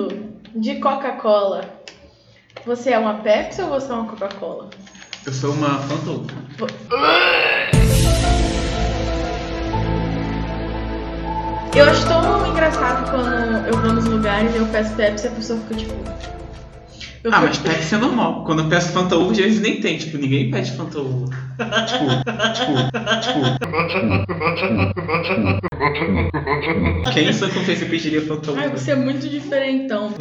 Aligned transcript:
mundo 0.00 0.08
de 0.54 0.76
Coca-Cola, 0.76 1.64
você 2.64 2.90
é 2.90 2.98
uma 2.98 3.14
Pepsi 3.14 3.62
ou 3.62 3.68
você 3.68 3.90
é 3.90 3.94
uma 3.94 4.06
Coca-Cola? 4.06 4.70
Eu 5.26 5.32
sou 5.32 5.52
uma 5.52 5.78
Fanta. 5.80 6.34
Eu 11.76 11.84
acho 11.84 12.06
tão 12.06 12.46
engraçado 12.48 13.10
quando 13.10 13.66
eu 13.66 13.76
vou 13.76 13.92
nos 13.92 14.04
lugares 14.06 14.54
e 14.54 14.58
eu 14.58 14.66
peço 14.66 14.94
Pepsi 14.94 15.26
e 15.26 15.28
a 15.28 15.32
pessoa 15.32 15.60
fica 15.60 15.74
tipo. 15.76 16.39
Eu 17.22 17.34
Ah, 17.34 17.40
mas 17.42 17.58
Pepsi 17.58 17.94
é 17.94 17.98
normal. 17.98 18.44
Quando 18.44 18.62
eu 18.62 18.68
peço 18.68 18.92
Fanta 18.92 19.14
Uva, 19.16 19.32
às 19.32 19.38
vezes 19.38 19.60
nem 19.60 19.78
tem. 19.80 19.98
Tipo, 19.98 20.16
ninguém 20.16 20.50
pede 20.50 20.72
Fanta 20.72 21.00
Uva. 21.00 21.26
Tipo, 21.86 22.06
tipo, 22.54 23.50
Quem 27.12 27.28
em 27.28 27.32
sua 27.34 27.50
consciência 27.50 27.86
pediria 27.86 28.22
Fanta 28.26 28.52
Ai, 28.52 28.68
Uva? 28.68 28.78
você 28.78 28.92
é 28.92 28.96
muito 28.96 29.28
diferentão. 29.28 30.14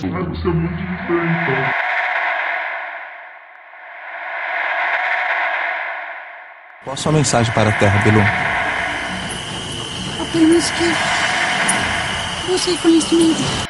Qual 6.84 6.94
a 6.94 6.98
sua 6.98 7.12
mensagem 7.14 7.54
para 7.54 7.70
a 7.70 7.74
Terra, 7.74 8.04
Belu? 8.04 8.20
Apenas 10.22 10.72
que 10.72 12.54
use 12.54 12.78
conhecimento. 12.78 13.69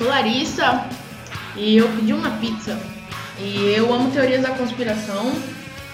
Sou 0.00 0.08
Larissa 0.08 0.86
e 1.54 1.76
eu 1.76 1.88
pedi 1.90 2.12
uma 2.14 2.30
pizza. 2.38 2.78
E 3.38 3.74
eu 3.76 3.92
amo 3.92 4.10
teorias 4.10 4.40
da 4.42 4.50
conspiração. 4.50 5.32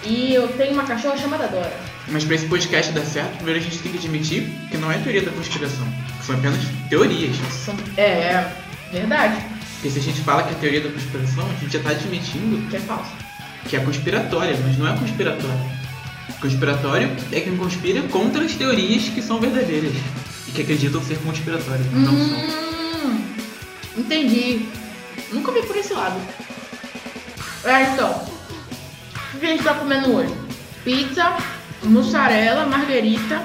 E 0.05 0.33
eu 0.33 0.47
tenho 0.49 0.73
uma 0.73 0.83
cachorra 0.83 1.17
chamada 1.17 1.47
Dora. 1.47 1.73
Mas 2.07 2.23
pra 2.23 2.35
esse 2.35 2.45
podcast 2.45 2.93
dar 2.93 3.03
certo, 3.03 3.35
primeiro 3.37 3.59
a 3.59 3.63
gente 3.63 3.79
tem 3.79 3.91
que 3.91 3.97
admitir 3.97 4.47
que 4.69 4.77
não 4.77 4.89
é 4.91 4.97
teoria 4.99 5.23
da 5.23 5.31
conspiração. 5.31 5.85
que 6.19 6.25
São 6.25 6.35
apenas 6.35 6.59
teorias. 6.89 7.35
São- 7.51 7.75
É, 7.97 8.49
verdade, 8.91 9.35
Porque 9.75 9.89
se 9.89 9.99
a 9.99 10.01
gente 10.01 10.21
fala 10.21 10.43
que 10.43 10.51
é 10.53 10.57
teoria 10.59 10.81
da 10.81 10.89
conspiração, 10.89 11.45
a 11.45 11.53
gente 11.59 11.73
já 11.73 11.79
tá 11.83 11.89
admitindo 11.89 12.69
que 12.69 12.77
é 12.77 12.79
falso. 12.79 13.11
que 13.67 13.75
é 13.75 13.79
conspiratória, 13.81 14.57
mas 14.63 14.77
não 14.77 14.87
é 14.87 14.97
conspiratória. 14.97 15.77
Conspiratório 16.39 17.11
é 17.31 17.39
quem 17.41 17.57
conspira 17.57 18.01
contra 18.03 18.43
as 18.45 18.53
teorias 18.53 19.03
que 19.09 19.21
são 19.21 19.39
verdadeiras 19.39 19.91
e 20.47 20.51
que 20.51 20.61
acreditam 20.61 21.03
ser 21.03 21.17
conspiratórias. 21.19 21.85
Não 21.91 22.15
são. 22.17 22.66
Entendi. 23.97 24.69
Nunca 25.31 25.51
vi 25.51 25.63
por 25.63 25.75
esse 25.75 25.93
lado. 25.93 26.19
É, 27.63 27.83
então. 27.83 28.25
O 29.33 29.39
que 29.39 29.45
a 29.45 29.49
gente 29.49 29.63
tá 29.63 29.73
comendo 29.73 30.15
hoje? 30.15 30.33
Pizza, 30.83 31.35
mussarela, 31.83 32.65
margarita, 32.65 33.43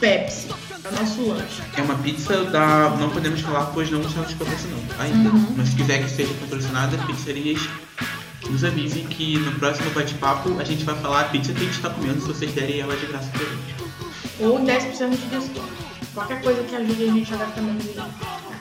Pepsi. 0.00 0.48
É 0.82 0.88
o 0.88 0.92
nosso 0.92 1.22
lanche. 1.28 1.62
É 1.76 1.82
uma 1.82 1.94
pizza 1.96 2.44
da. 2.44 2.90
Não 2.98 3.10
podemos 3.10 3.40
falar, 3.40 3.66
pois 3.66 3.90
não 3.90 4.00
estamos 4.00 4.32
patrocinando 4.34 4.82
ainda. 4.98 5.28
Uhum. 5.28 5.54
Mas 5.56 5.68
se 5.68 5.76
quiser 5.76 6.02
que 6.02 6.10
seja 6.10 6.32
patrocinada, 6.40 6.96
pizzarias 7.06 7.68
nos 8.48 8.64
avise 8.64 9.00
que 9.00 9.38
no 9.38 9.52
próximo 9.52 9.90
bate-papo 9.90 10.58
a 10.58 10.64
gente 10.64 10.84
vai 10.84 10.96
falar 10.96 11.20
a 11.20 11.24
pizza 11.24 11.52
que 11.52 11.60
a 11.60 11.64
gente 11.64 11.76
está 11.76 11.90
comendo 11.90 12.20
se 12.20 12.26
vocês 12.26 12.52
derem 12.52 12.80
ela 12.80 12.96
de 12.96 13.06
graça 13.06 13.30
pra 13.30 13.40
gente. 13.40 13.74
Ou 14.40 14.58
10% 14.58 15.10
de 15.10 15.26
desconto. 15.26 15.90
Qualquer 16.14 16.42
coisa 16.42 16.62
que 16.64 16.74
ajude 16.74 17.04
a 17.04 17.12
gente 17.12 17.34
a 17.34 17.36
gastar 17.36 17.60
menos 17.60 17.82
dinheiro. 17.82 18.04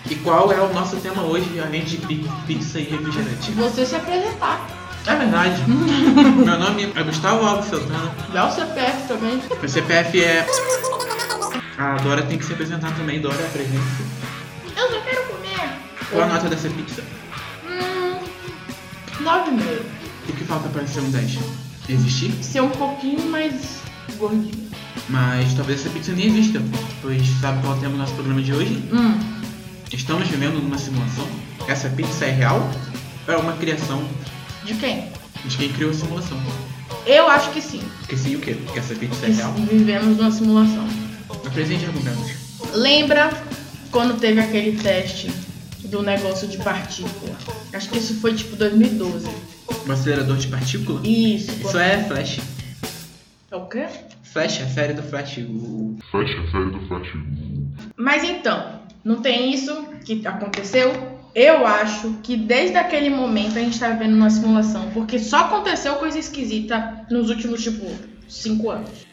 E 0.09 0.15
qual 0.15 0.51
é 0.51 0.59
o 0.61 0.73
nosso 0.73 0.97
tema 0.97 1.23
hoje, 1.23 1.59
além 1.59 1.83
de 1.83 1.97
pi- 1.97 2.25
pizza 2.47 2.79
e 2.79 2.83
refrigerante? 2.83 3.51
Você 3.51 3.85
se 3.85 3.95
apresentar. 3.95 4.67
É 5.05 5.15
verdade. 5.15 5.63
Meu 5.69 6.59
nome 6.59 6.91
é 6.95 7.03
Gustavo 7.03 7.45
Alves 7.45 7.69
Santana. 7.69 8.13
Dá 8.33 8.47
o 8.47 8.51
CPF 8.51 9.07
também. 9.07 9.41
Meu 9.59 9.69
CPF 9.69 10.23
é. 10.23 10.45
A 11.77 11.95
Dora 11.97 12.21
tem 12.23 12.37
que 12.37 12.45
se 12.45 12.53
apresentar 12.53 12.91
também, 12.95 13.21
Dora 13.21 13.35
apresenta. 13.35 13.83
Eu 14.75 14.89
só 14.89 14.99
quero 15.01 15.23
comer. 15.27 15.69
Qual 16.09 16.23
a 16.23 16.27
nota 16.27 16.49
dessa 16.49 16.69
pizza? 16.69 17.03
Hum, 17.65 18.19
9,5. 19.23 19.81
O 20.27 20.33
que 20.33 20.43
falta 20.43 20.69
para 20.69 20.85
ser 20.87 20.99
um 21.01 21.09
10? 21.11 21.39
Existir? 21.87 22.31
Ser 22.43 22.61
um 22.61 22.69
pouquinho 22.69 23.25
mais 23.29 23.79
gordinho. 24.17 24.69
Mas 25.07 25.53
talvez 25.53 25.79
essa 25.79 25.89
pizza 25.89 26.11
nem 26.11 26.27
exista, 26.27 26.61
pois 27.01 27.21
sabe 27.41 27.61
qual 27.61 27.73
é 27.73 27.77
o 27.77 27.79
tema 27.79 27.93
do 27.93 27.97
nosso 27.99 28.13
programa 28.13 28.41
de 28.41 28.53
hoje? 28.53 28.83
Hum, 28.91 29.17
Estamos 29.99 30.29
vivendo 30.29 30.61
numa 30.61 30.77
simulação? 30.77 31.27
Essa 31.67 31.89
pizza 31.89 32.25
é 32.25 32.31
real? 32.31 32.71
Ou 33.27 33.33
é 33.33 33.37
uma 33.37 33.51
criação 33.57 34.01
de 34.63 34.73
quem? 34.75 35.11
de 35.43 35.57
quem 35.57 35.73
criou 35.73 35.91
a 35.91 35.93
simulação? 35.93 36.37
Eu 37.05 37.27
acho 37.27 37.51
que 37.51 37.61
sim. 37.61 37.83
Porque 37.99 38.15
sim 38.15 38.37
o 38.37 38.39
quê? 38.39 38.55
Que 38.71 38.79
essa 38.79 38.95
pizza 38.95 39.25
é 39.25 39.29
real? 39.29 39.51
Vivemos 39.51 40.17
numa 40.17 40.31
simulação. 40.31 40.87
Apresente 41.45 41.83
argumentos. 41.83 42.31
Lembra 42.73 43.29
quando 43.91 44.17
teve 44.17 44.39
aquele 44.39 44.81
teste 44.81 45.29
do 45.83 46.01
negócio 46.01 46.47
de 46.47 46.57
partícula? 46.59 47.35
Acho 47.73 47.89
que 47.89 47.97
isso 47.97 48.21
foi 48.21 48.33
tipo 48.33 48.55
2012. 48.55 49.29
Um 49.85 49.91
acelerador 49.91 50.37
de 50.37 50.47
partícula? 50.47 51.05
Isso. 51.05 51.51
Isso 51.51 51.77
é 51.77 52.05
Flash. 52.05 52.39
É 53.51 53.55
o 53.55 53.65
quê? 53.65 53.85
Flash, 54.23 54.61
a 54.61 54.67
série 54.67 54.93
do 54.93 55.03
Flash. 55.03 55.39
O... 55.39 55.97
Fecha 56.09 56.39
a 56.39 56.51
série 56.51 56.71
do 56.71 56.87
Flash. 56.87 57.09
Mas 57.97 58.23
então, 58.23 58.78
não 59.03 59.21
tem 59.21 59.53
isso 59.53 59.73
que 60.05 60.25
aconteceu? 60.27 60.91
Eu 61.33 61.65
acho 61.65 62.15
que 62.23 62.35
desde 62.35 62.77
aquele 62.77 63.09
momento 63.09 63.57
a 63.57 63.61
gente 63.61 63.79
tá 63.79 63.89
vivendo 63.89 64.15
uma 64.15 64.29
simulação, 64.29 64.89
porque 64.91 65.19
só 65.19 65.41
aconteceu 65.41 65.95
coisa 65.95 66.17
esquisita 66.17 67.05
nos 67.09 67.29
últimos, 67.29 67.63
tipo, 67.63 67.85
cinco 68.27 68.69
anos. 68.71 69.08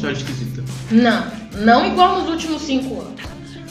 História 0.00 0.16
esquisita. 0.16 0.64
Não, 0.90 1.26
não 1.62 1.86
igual 1.86 2.20
nos 2.20 2.28
últimos 2.28 2.62
cinco 2.62 3.00
anos. 3.00 3.20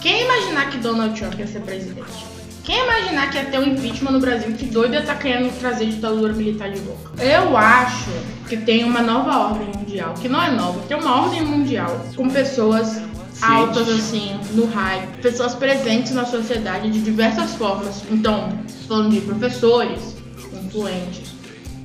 Quem 0.02 0.24
imaginar 0.24 0.70
que 0.70 0.78
Donald 0.78 1.20
Trump 1.20 1.38
ia 1.40 1.48
ser 1.48 1.62
presidente? 1.62 2.30
Quem 2.64 2.84
imaginar 2.84 3.32
que 3.32 3.38
ia 3.38 3.46
ter 3.46 3.60
um 3.60 3.64
impeachment 3.64 4.12
no 4.12 4.20
Brasil 4.20 4.54
que 4.54 4.66
doido 4.66 4.94
ia 4.94 5.00
estar 5.00 5.16
querendo 5.16 5.52
trazer 5.60 5.88
ditadura 5.88 6.32
militar 6.34 6.72
de 6.72 6.80
volta? 6.80 7.24
Eu 7.24 7.58
acho 7.58 8.12
que 8.48 8.58
tem 8.58 8.84
uma 8.84 9.02
nova 9.02 9.38
ordem 9.50 9.68
mundial, 9.76 10.14
que 10.14 10.30
não 10.30 10.42
é 10.42 10.52
nova, 10.52 10.80
tem 10.88 10.96
uma 10.96 11.24
ordem 11.24 11.44
mundial 11.44 12.06
com 12.16 12.30
pessoas 12.30 13.02
altas 13.42 13.90
assim, 13.90 14.40
no 14.54 14.66
hype, 14.66 15.22
pessoas 15.22 15.56
presentes 15.56 16.12
na 16.14 16.26
sociedade 16.26 16.92
de 16.92 17.02
diversas 17.02 17.56
formas. 17.56 18.04
Então, 18.12 18.50
falando 18.88 19.12
de 19.12 19.22
professores, 19.22 20.16
influentes, 20.64 21.32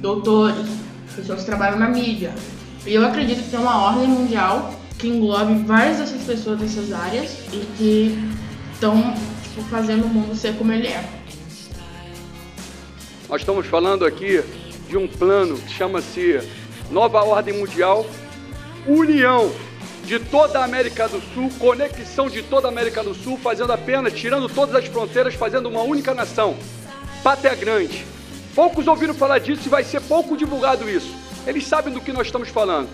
doutores, 0.00 0.66
pessoas 1.16 1.40
que 1.40 1.46
trabalham 1.46 1.78
na 1.78 1.88
mídia. 1.88 2.34
E 2.86 2.94
eu 2.94 3.04
acredito 3.04 3.42
que 3.42 3.50
tem 3.50 3.58
uma 3.58 3.82
ordem 3.82 4.06
mundial 4.06 4.74
que 4.98 5.08
englobe 5.08 5.54
várias 5.64 5.98
dessas 5.98 6.22
pessoas 6.22 6.58
dessas 6.58 6.92
áreas 6.92 7.38
e 7.52 7.66
que 7.76 8.18
estão 8.72 9.14
tipo, 9.42 9.62
fazendo 9.70 10.04
o 10.04 10.08
mundo 10.08 10.34
ser 10.34 10.54
como 10.56 10.72
ele 10.72 10.88
é. 10.88 11.04
Nós 13.28 13.40
estamos 13.40 13.66
falando 13.66 14.04
aqui 14.04 14.42
de 14.88 14.98
um 14.98 15.08
plano 15.08 15.56
que 15.56 15.72
chama-se 15.72 16.40
Nova 16.90 17.24
Ordem 17.24 17.54
Mundial, 17.54 18.06
união 18.86 19.50
de 20.04 20.18
toda 20.18 20.60
a 20.60 20.64
América 20.64 21.08
do 21.08 21.22
Sul, 21.32 21.50
conexão 21.58 22.28
de 22.28 22.42
toda 22.42 22.68
a 22.68 22.70
América 22.70 23.02
do 23.02 23.14
Sul, 23.14 23.38
fazendo 23.38 23.72
apenas, 23.72 24.12
tirando 24.12 24.46
todas 24.48 24.74
as 24.74 24.84
fronteiras, 24.84 25.34
fazendo 25.34 25.70
uma 25.70 25.80
única 25.80 26.12
nação. 26.12 26.54
Pátria 27.22 27.54
Grande. 27.54 28.04
Poucos 28.54 28.86
ouviram 28.86 29.14
falar 29.14 29.38
disso 29.38 29.62
e 29.64 29.70
vai 29.70 29.82
ser 29.82 30.02
pouco 30.02 30.36
divulgado 30.36 30.88
isso. 30.88 31.23
Eles 31.46 31.66
sabem 31.66 31.92
do 31.92 32.00
que 32.00 32.12
nós 32.12 32.26
estamos 32.26 32.48
falando. 32.48 32.88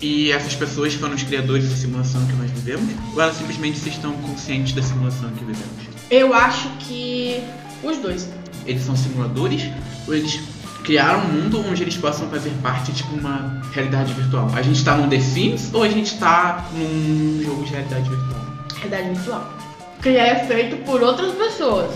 E 0.00 0.30
essas 0.30 0.54
pessoas 0.54 0.94
foram 0.94 1.14
os 1.14 1.22
criadores 1.22 1.68
da 1.68 1.76
simulação 1.76 2.24
que 2.26 2.32
nós 2.34 2.50
vivemos? 2.50 2.94
Ou 3.14 3.20
elas 3.20 3.36
simplesmente 3.36 3.88
estão 3.88 4.12
conscientes 4.18 4.72
da 4.72 4.82
simulação 4.82 5.30
que 5.30 5.44
vivemos? 5.44 5.86
Eu 6.10 6.34
acho 6.34 6.68
que 6.80 7.42
os 7.82 7.96
dois. 7.98 8.28
Eles 8.66 8.82
são 8.82 8.96
simuladores 8.96 9.62
ou 10.06 10.14
eles 10.14 10.40
criaram 10.84 11.20
um 11.20 11.32
mundo 11.32 11.64
onde 11.68 11.82
eles 11.82 11.96
possam 11.96 12.28
fazer 12.28 12.50
parte 12.62 12.92
de 12.92 12.98
tipo, 12.98 13.16
uma 13.16 13.60
realidade 13.72 14.12
virtual? 14.12 14.50
A 14.54 14.62
gente 14.62 14.84
tá 14.84 14.96
num 14.96 15.08
The 15.08 15.20
Sims 15.20 15.72
ou 15.72 15.82
a 15.82 15.88
gente 15.88 16.16
tá 16.18 16.64
num 16.72 17.42
jogo 17.42 17.64
de 17.64 17.72
realidade 17.72 18.08
virtual? 18.08 18.46
Realidade 18.76 19.14
virtual. 19.14 19.58
Que 20.02 20.10
é 20.10 20.44
feito 20.46 20.76
por 20.84 21.02
outras 21.02 21.32
pessoas. 21.32 21.90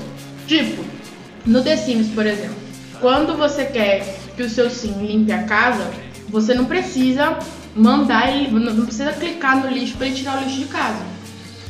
Tipo, 0.47 0.85
no 1.47 1.63
The 1.63 1.77
Sims, 1.77 2.09
por 2.09 2.27
exemplo. 2.27 2.57
Quando 3.01 3.37
você 3.37 3.65
quer 3.65 4.19
que 4.37 4.43
o 4.43 4.51
seu 4.51 4.69
sim 4.71 4.93
limpe 5.07 5.33
a 5.33 5.45
casa, 5.45 5.91
você 6.29 6.55
não 6.55 6.67
precisa 6.67 7.39
mandar 7.75 8.31
ele, 8.35 8.51
não 8.51 8.85
precisa 8.85 9.13
clicar 9.13 9.57
no 9.63 9.69
lixo 9.71 9.97
para 9.97 10.07
ele 10.07 10.17
tirar 10.17 10.41
o 10.41 10.45
lixo 10.45 10.59
de 10.59 10.65
casa. 10.67 11.03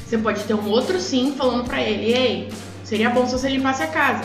Você 0.06 0.18
pode 0.18 0.42
ter 0.44 0.54
um 0.54 0.68
outro 0.68 1.00
sim 1.00 1.34
falando 1.36 1.64
pra 1.64 1.80
ele, 1.80 2.12
ei, 2.12 2.48
seria 2.84 3.10
bom 3.10 3.26
se 3.26 3.32
você 3.32 3.48
limpasse 3.48 3.82
a 3.82 3.86
casa. 3.86 4.24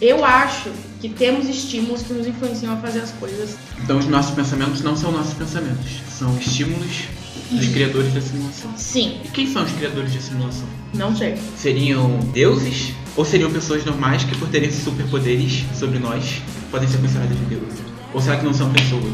Eu 0.00 0.24
acho 0.24 0.70
que 1.00 1.08
temos 1.08 1.48
estímulos 1.48 2.02
que 2.02 2.12
nos 2.12 2.26
influenciam 2.26 2.72
a 2.72 2.76
fazer 2.76 3.00
as 3.00 3.10
coisas. 3.12 3.56
Então 3.82 3.98
os 3.98 4.06
nossos 4.06 4.34
pensamentos 4.34 4.80
não 4.82 4.96
são 4.96 5.10
nossos 5.12 5.34
pensamentos, 5.34 6.00
são 6.08 6.36
estímulos 6.38 7.04
dos 7.50 7.68
criadores 7.68 8.12
da 8.14 8.20
simulação. 8.20 8.70
Sim, 8.76 9.20
E 9.24 9.28
quem 9.28 9.46
são 9.52 9.64
os 9.64 9.72
criadores 9.72 10.14
da 10.14 10.20
simulação? 10.20 10.66
não 10.94 11.14
sei. 11.16 11.36
Seriam 11.56 12.18
deuses? 12.32 12.92
Ou 13.16 13.24
seriam 13.24 13.50
pessoas 13.50 13.84
normais 13.84 14.24
que, 14.24 14.36
por 14.36 14.48
terem 14.48 14.70
superpoderes 14.70 15.64
sobre 15.78 15.98
nós, 15.98 16.42
podem 16.70 16.88
ser 16.88 16.98
consideradas 16.98 17.38
de 17.38 17.44
deuses? 17.44 17.78
Ou 18.12 18.20
será 18.20 18.36
que 18.36 18.44
não 18.44 18.52
são 18.52 18.72
pessoas? 18.72 19.04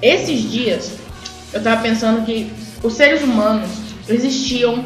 Esses 0.00 0.50
dias 0.50 0.92
eu 1.52 1.62
tava 1.62 1.82
pensando 1.82 2.24
que 2.24 2.52
os 2.82 2.94
seres 2.94 3.22
humanos 3.22 3.68
existiam 4.08 4.84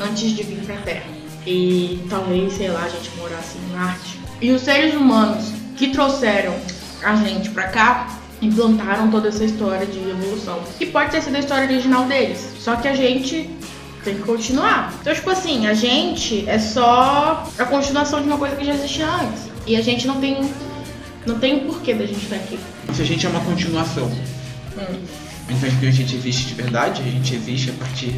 antes 0.00 0.30
de 0.30 0.42
vir 0.42 0.64
pra 0.64 0.76
Terra. 0.76 1.06
E 1.46 2.02
talvez, 2.08 2.54
sei 2.54 2.68
lá, 2.68 2.84
a 2.84 2.88
gente 2.88 3.10
morasse 3.16 3.56
em 3.58 3.76
Marte. 3.76 4.18
E 4.40 4.50
os 4.50 4.62
seres 4.62 4.94
humanos 4.94 5.52
que 5.76 5.88
trouxeram 5.88 6.54
a 7.02 7.14
gente 7.16 7.50
pra 7.50 7.68
cá 7.68 8.18
implantaram 8.40 9.10
toda 9.10 9.28
essa 9.28 9.44
história 9.44 9.86
de 9.86 9.98
evolução. 9.98 10.60
Que 10.78 10.86
pode 10.86 11.10
ter 11.10 11.22
sido 11.22 11.36
a 11.36 11.38
história 11.38 11.64
original 11.64 12.06
deles. 12.06 12.54
Só 12.58 12.76
que 12.76 12.88
a 12.88 12.94
gente 12.94 13.48
tem 14.06 14.14
que 14.16 14.22
continuar. 14.22 14.94
Então, 15.00 15.12
tipo 15.12 15.28
assim, 15.30 15.66
a 15.66 15.74
gente 15.74 16.48
é 16.48 16.58
só 16.58 17.50
a 17.58 17.64
continuação 17.64 18.20
de 18.22 18.28
uma 18.28 18.38
coisa 18.38 18.54
que 18.56 18.64
já 18.64 18.72
existia 18.74 19.06
antes. 19.08 19.42
E 19.66 19.76
a 19.76 19.82
gente 19.82 20.06
não 20.06 20.20
tem. 20.20 20.48
Não 21.26 21.38
tem 21.40 21.56
o 21.56 21.60
porquê 21.66 21.92
da 21.92 22.06
gente 22.06 22.22
estar 22.22 22.36
aqui. 22.36 22.56
Se 22.94 23.02
a 23.02 23.04
gente 23.04 23.26
é 23.26 23.28
uma 23.28 23.40
continuação, 23.40 24.06
Hum. 24.78 24.98
então 25.50 25.70
que 25.80 25.86
a 25.86 25.90
gente 25.90 26.14
existe 26.14 26.46
de 26.46 26.54
verdade, 26.54 27.02
a 27.02 27.10
gente 27.10 27.34
existe 27.34 27.70
a 27.70 27.72
partir 27.72 28.12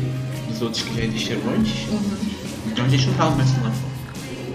dos 0.48 0.60
outros 0.60 0.82
que 0.82 0.94
já 0.94 1.04
existiram 1.04 1.40
antes, 1.56 1.72
então 2.66 2.84
a 2.84 2.88
gente 2.88 3.06
não 3.06 3.14
tá 3.14 3.30
numa 3.30 3.44
simulação. 3.46 3.88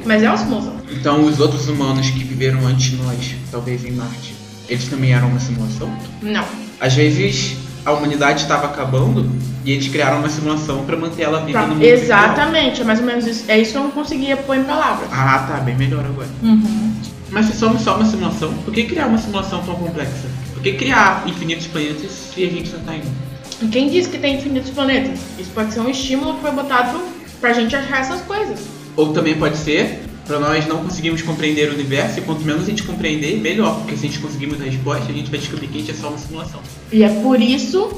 Mas 0.06 0.21
é 0.21 0.27
uma 0.30 0.38
simulação. 0.38 0.75
Então 0.91 1.25
os 1.25 1.39
outros 1.39 1.68
humanos 1.68 2.09
que 2.12 2.24
viveram 2.24 2.68
antes 2.68 2.91
de 2.91 2.97
nós, 2.97 3.35
talvez 3.50 3.83
em 3.85 3.91
Marte, 3.91 4.35
eles 4.69 4.85
também 4.88 5.13
eram 5.13 5.30
uma 5.30 5.39
simulação? 5.39 5.91
Não. 6.21 6.45
Às 6.80 6.94
vezes 6.94 7.56
a 7.85 7.91
humanidade 7.91 8.41
estava 8.41 8.68
acabando 8.68 9.30
e 9.65 9.71
eles 9.71 9.88
criaram 9.88 10.19
uma 10.19 10.30
simulação 10.30 10.83
para 10.85 10.95
manter 10.97 11.24
ela 11.24 11.39
viva 11.41 11.59
Pra- 11.59 11.68
no 11.68 11.75
mundo. 11.75 11.83
Exatamente, 11.83 12.81
é 12.81 12.83
mais 12.83 13.00
ou 13.00 13.06
menos 13.06 13.25
isso. 13.27 13.45
É 13.47 13.57
isso 13.59 13.71
que 13.71 13.77
eu 13.77 13.83
não 13.83 13.91
conseguia 13.91 14.38
pôr 14.38 14.57
em 14.57 14.63
palavras. 14.63 15.07
Ah, 15.12 15.45
tá, 15.47 15.57
bem 15.59 15.75
melhor 15.75 16.06
agora. 16.06 16.27
Uhum. 16.41 16.94
Mas 17.30 17.47
se 17.47 17.57
somos 17.57 17.81
só 17.81 17.95
uma 17.95 18.06
simulação, 18.06 18.53
por 18.65 18.74
que 18.74 18.83
criar 18.83 19.07
uma 19.07 19.18
simulação 19.18 19.62
tão 19.63 19.75
complexa? 19.75 20.27
Por 20.53 20.62
que 20.62 20.74
criar 20.74 21.24
infinitos 21.27 21.68
planetas 21.68 22.12
se 22.12 22.44
a 22.44 22.50
gente 22.50 22.69
já 22.69 22.77
tá 22.80 22.91
um? 22.94 23.65
E 23.65 23.68
quem 23.69 23.89
disse 23.89 24.09
que 24.09 24.18
tem 24.18 24.35
infinitos 24.38 24.69
planetas? 24.71 25.19
Isso 25.39 25.50
pode 25.51 25.74
ser 25.74 25.80
um 25.80 25.89
estímulo 25.89 26.35
que 26.35 26.41
foi 26.41 26.51
botado 26.51 27.00
pra 27.41 27.53
gente 27.53 27.75
achar 27.75 28.00
essas 28.01 28.21
coisas. 28.21 28.59
Ou 28.95 29.12
também 29.13 29.35
pode 29.35 29.57
ser 29.57 30.03
para 30.25 30.39
nós 30.39 30.65
não 30.67 30.83
conseguirmos 30.83 31.21
compreender 31.21 31.69
o 31.69 31.73
universo 31.73 32.19
e 32.19 32.21
quanto 32.21 32.41
menos 32.41 32.63
a 32.63 32.65
gente 32.65 32.83
compreender, 32.83 33.39
melhor. 33.39 33.79
Porque 33.79 33.97
se 33.97 34.05
a 34.05 34.09
gente 34.09 34.19
conseguirmos 34.19 34.61
a 34.61 34.63
resposta, 34.63 35.11
a 35.11 35.13
gente 35.13 35.29
vai 35.29 35.39
descobrir 35.39 35.67
que 35.67 35.77
a 35.77 35.79
gente 35.79 35.91
é 35.91 35.93
só 35.93 36.09
uma 36.09 36.17
simulação. 36.17 36.61
E 36.91 37.03
é 37.03 37.09
por 37.21 37.41
isso 37.41 37.91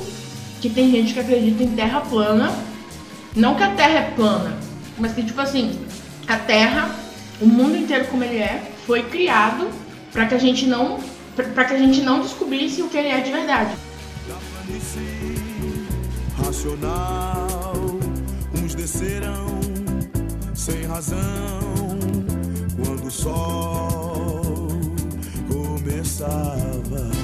que 0.62 0.70
tem 0.70 0.90
gente 0.90 1.14
que 1.14 1.20
acredita 1.20 1.64
em 1.64 1.76
terra 1.76 2.02
plana. 2.02 2.54
Não 3.36 3.56
que 3.56 3.64
a 3.64 3.70
terra 3.72 4.00
é 4.00 4.12
plana, 4.16 4.58
mas 4.98 5.14
que 5.14 5.22
tipo 5.22 5.40
assim, 5.42 5.78
a 6.28 6.38
terra, 6.38 6.96
o 7.42 7.46
mundo 7.46 7.76
inteiro 7.76 8.06
como 8.08 8.24
ele 8.24 8.38
é, 8.38 8.72
foi 8.88 9.04
criado 9.04 9.68
pra 10.12 10.26
que 10.26 10.34
a 10.34 10.40
gente 10.40 10.66
não 10.66 11.00
pra 11.36 11.66
que 11.66 11.74
a 11.74 11.78
gente 11.78 12.00
não 12.02 12.22
descobrisse 12.22 12.82
o 12.82 12.88
que 12.88 12.98
ele 12.98 13.10
é 13.10 13.20
de 13.20 13.30
verdade. 13.30 13.72
racional. 16.38 18.00
Uns 18.64 18.74
descerão 18.74 19.60
sem 20.54 20.84
razão 20.84 21.75
o 23.06 23.12
sol 23.12 24.68
começava. 25.48 27.15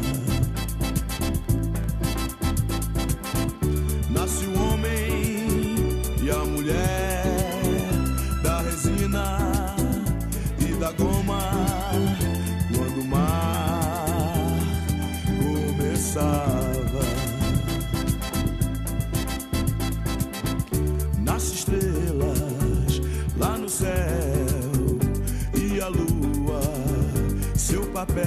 Papel 28.05 28.25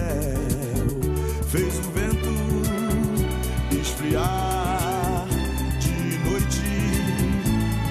fez 1.50 1.80
o 1.80 1.82
vento 1.90 2.30
esfriar. 3.76 5.26
De 5.80 6.18
noite 6.18 6.62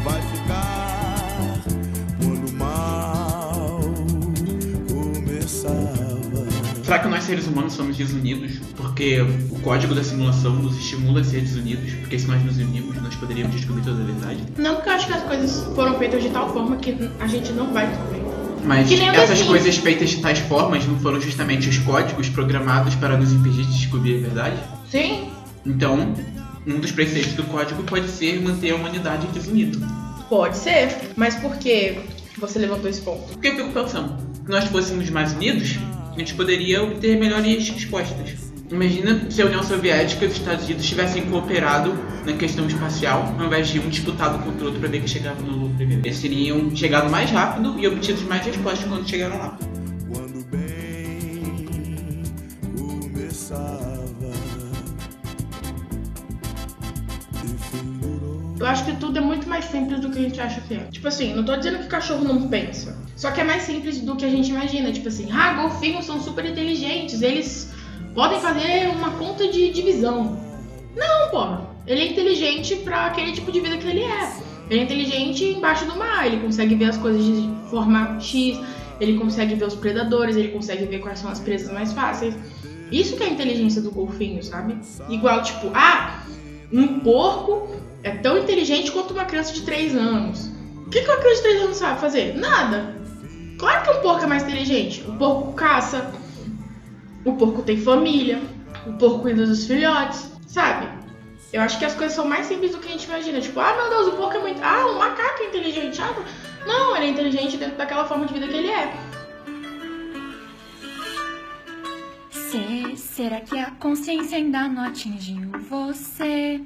vai 0.05 0.21
ficar 0.21 1.61
quando 2.21 2.49
o 2.49 2.53
mal 2.53 3.81
começava. 4.87 6.47
Será 6.85 6.99
que 6.99 7.07
nós 7.09 7.23
seres 7.25 7.47
humanos 7.47 7.73
somos 7.73 7.97
desunidos? 7.97 8.59
Porque 8.77 9.19
o 9.19 9.59
código 9.59 9.93
da 9.93 10.05
simulação 10.05 10.53
nos 10.55 10.77
estimula 10.77 11.19
a 11.19 11.23
ser 11.25 11.41
desunidos? 11.41 11.93
Porque 11.95 12.17
se 12.17 12.27
nós 12.27 12.41
nos 12.45 12.57
unirmos, 12.59 12.95
nós 13.01 13.15
poderíamos 13.15 13.57
descobrir 13.57 13.83
toda 13.83 14.01
a 14.01 14.05
verdade? 14.05 14.41
Não 14.57 14.75
porque 14.75 14.89
eu 14.89 14.93
acho 14.93 15.07
que 15.07 15.13
as 15.13 15.23
coisas 15.23 15.65
foram 15.75 15.99
feitas 15.99 16.23
de 16.23 16.29
tal 16.29 16.53
forma 16.53 16.77
que 16.77 16.97
a 17.19 17.27
gente 17.27 17.51
não 17.51 17.73
vai. 17.73 17.89
Mas 18.65 18.91
essas 18.91 19.37
Sims. 19.39 19.47
coisas 19.49 19.77
feitas 19.77 20.09
de 20.11 20.17
tais 20.21 20.39
formas 20.39 20.85
não 20.85 20.97
foram 20.99 21.19
justamente 21.19 21.67
os 21.69 21.77
códigos 21.79 22.29
programados 22.29 22.95
para 22.95 23.17
nos 23.17 23.31
impedir 23.31 23.65
de 23.65 23.73
descobrir 23.77 24.17
a 24.17 24.19
verdade? 24.21 24.57
Sim, 24.89 25.29
Então, 25.65 26.13
um 26.65 26.79
dos 26.79 26.91
preceitos 26.91 27.33
do 27.33 27.43
código 27.43 27.83
pode 27.83 28.07
ser 28.09 28.41
manter 28.41 28.71
a 28.71 28.75
humanidade 28.75 29.27
desunida. 29.27 29.77
pode 30.29 30.57
ser. 30.57 30.89
Mas 31.15 31.35
por 31.35 31.55
que 31.57 31.99
você 32.37 32.57
levantou 32.59 32.89
esse 32.89 33.01
ponto? 33.01 33.33
Porque 33.33 33.47
eu 33.49 33.55
fico 33.57 33.71
pensando, 33.71 34.15
se 34.43 34.49
nós 34.49 34.63
fôssemos 34.65 35.09
mais 35.09 35.33
unidos, 35.33 35.77
a 36.15 36.17
gente 36.19 36.33
poderia 36.33 36.81
obter 36.83 37.17
melhores 37.19 37.69
respostas. 37.69 38.42
Imagina 38.73 39.29
se 39.29 39.39
a 39.39 39.45
União 39.45 39.61
Soviética 39.61 40.25
e 40.25 40.27
os 40.27 40.33
Estados 40.33 40.65
Unidos 40.65 40.83
tivessem 40.83 41.29
cooperado 41.29 41.93
na 42.25 42.33
questão 42.33 42.65
espacial, 42.65 43.35
ao 43.37 43.45
invés 43.45 43.67
de 43.67 43.79
um 43.79 43.87
disputado 43.87 44.43
contra 44.43 44.63
o 44.63 44.65
outro 44.65 44.79
para 44.79 44.89
ver 44.89 44.97
quem 44.97 45.07
chegava 45.07 45.39
no 45.43 45.55
Lua 45.55 45.69
primeiro. 45.75 46.01
Eles 46.03 46.19
teriam 46.19 46.75
chegado 46.75 47.07
mais 47.11 47.29
rápido 47.29 47.75
e 47.77 47.87
obtido 47.87 48.19
mais 48.23 48.43
respostas 48.43 48.89
quando 48.89 49.07
chegaram 49.07 49.37
lá. 49.37 49.59
quando 50.11 50.39
o 50.39 50.43
bem 50.45 51.53
começava. 52.75 53.93
Eu 58.59 58.65
acho 58.65 58.85
que 58.85 58.95
tudo 58.95 59.19
é 59.19 59.21
muito 59.21 59.47
mais 59.47 59.65
simples 59.65 59.99
do 59.99 60.09
que 60.09 60.17
a 60.17 60.21
gente 60.23 60.41
acha 60.41 60.61
que 60.61 60.73
é. 60.73 60.79
Tipo 60.89 61.07
assim, 61.09 61.35
não 61.35 61.45
tô 61.45 61.55
dizendo 61.55 61.77
que 61.77 61.87
cachorro 61.87 62.23
não 62.23 62.47
pensa. 62.47 62.97
Só 63.15 63.29
que 63.29 63.39
é 63.39 63.43
mais 63.43 63.61
simples 63.61 64.01
do 64.01 64.15
que 64.15 64.25
a 64.25 64.29
gente 64.29 64.49
imagina. 64.49 64.91
Tipo 64.91 65.09
assim, 65.09 65.29
ah, 65.31 65.53
golfinhos 65.53 66.05
são 66.05 66.19
super 66.19 66.43
inteligentes. 66.43 67.21
Eles 67.21 67.72
podem 68.13 68.39
fazer 68.39 68.89
uma 68.89 69.11
conta 69.11 69.47
de 69.47 69.69
divisão. 69.71 70.39
Não, 70.95 71.29
porra. 71.29 71.73
Ele 71.85 72.01
é 72.01 72.07
inteligente 72.07 72.75
pra 72.77 73.07
aquele 73.07 73.33
tipo 73.33 73.51
de 73.51 73.59
vida 73.59 73.77
que 73.77 73.87
ele 73.87 74.03
é. 74.03 74.33
Ele 74.69 74.79
é 74.79 74.83
inteligente 74.83 75.43
embaixo 75.43 75.85
do 75.85 75.97
mar, 75.97 76.25
ele 76.25 76.37
consegue 76.37 76.75
ver 76.75 76.85
as 76.85 76.97
coisas 76.97 77.23
de 77.23 77.49
forma 77.69 78.17
X, 78.19 78.57
ele 78.99 79.17
consegue 79.17 79.55
ver 79.55 79.65
os 79.65 79.75
predadores, 79.75 80.37
ele 80.37 80.49
consegue 80.49 80.85
ver 80.85 80.99
quais 80.99 81.19
são 81.19 81.29
as 81.29 81.39
presas 81.39 81.71
mais 81.73 81.91
fáceis. 81.91 82.35
Isso 82.91 83.17
que 83.17 83.23
é 83.23 83.25
a 83.25 83.29
inteligência 83.29 83.81
do 83.81 83.91
golfinho, 83.91 84.41
sabe? 84.41 84.77
Igual, 85.09 85.43
tipo, 85.43 85.71
ah, 85.73 86.23
um 86.71 86.99
porco 86.99 87.67
é 88.03 88.11
tão 88.11 88.37
inteligente 88.37 88.91
quanto 88.91 89.13
uma 89.13 89.25
criança 89.25 89.51
de 89.53 89.61
3 89.61 89.95
anos. 89.95 90.49
O 90.85 90.89
que, 90.89 91.01
que 91.01 91.09
uma 91.09 91.17
criança 91.17 91.41
de 91.41 91.49
3 91.49 91.61
anos 91.63 91.77
sabe 91.77 91.99
fazer? 91.99 92.35
Nada. 92.35 92.95
Claro 93.57 93.83
que 93.83 93.97
um 93.97 94.01
porco 94.01 94.23
é 94.23 94.27
mais 94.27 94.43
inteligente. 94.43 95.03
O 95.07 95.13
porco 95.13 95.53
caça, 95.53 96.13
o 97.25 97.33
porco 97.33 97.61
tem 97.61 97.77
família, 97.77 98.41
o 98.85 98.93
porco 98.93 99.21
cuida 99.21 99.45
dos 99.45 99.65
filhotes, 99.65 100.31
sabe? 100.47 100.87
Eu 101.51 101.61
acho 101.61 101.77
que 101.77 101.85
as 101.85 101.93
coisas 101.93 102.15
são 102.15 102.27
mais 102.27 102.47
simples 102.47 102.71
do 102.71 102.79
que 102.79 102.87
a 102.87 102.91
gente 102.91 103.05
imagina. 103.05 103.39
Tipo, 103.39 103.59
ah, 103.59 103.75
meu 103.75 103.89
Deus, 103.89 104.07
o 104.07 104.17
porco 104.17 104.37
é 104.37 104.39
muito. 104.39 104.59
Ah, 104.63 104.87
o 104.87 104.97
macaco 104.97 105.43
é 105.43 105.47
inteligente. 105.47 106.01
Ah, 106.01 106.15
não, 106.65 106.95
ele 106.95 107.05
é 107.05 107.09
inteligente 107.09 107.57
dentro 107.57 107.77
daquela 107.77 108.05
forma 108.05 108.25
de 108.25 108.33
vida 108.33 108.47
que 108.47 108.55
ele 108.55 108.69
é. 108.69 108.91
Se, 112.31 112.97
será 112.97 113.39
que 113.39 113.57
a 113.57 113.69
consciência 113.71 114.37
ainda 114.37 114.67
não 114.67 114.83
atingiu 114.83 115.51
você? 115.69 116.59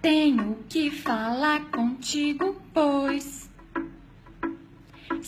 Tenho 0.00 0.56
que 0.66 0.90
falar 0.90 1.66
contigo, 1.70 2.56
pois. 2.72 3.37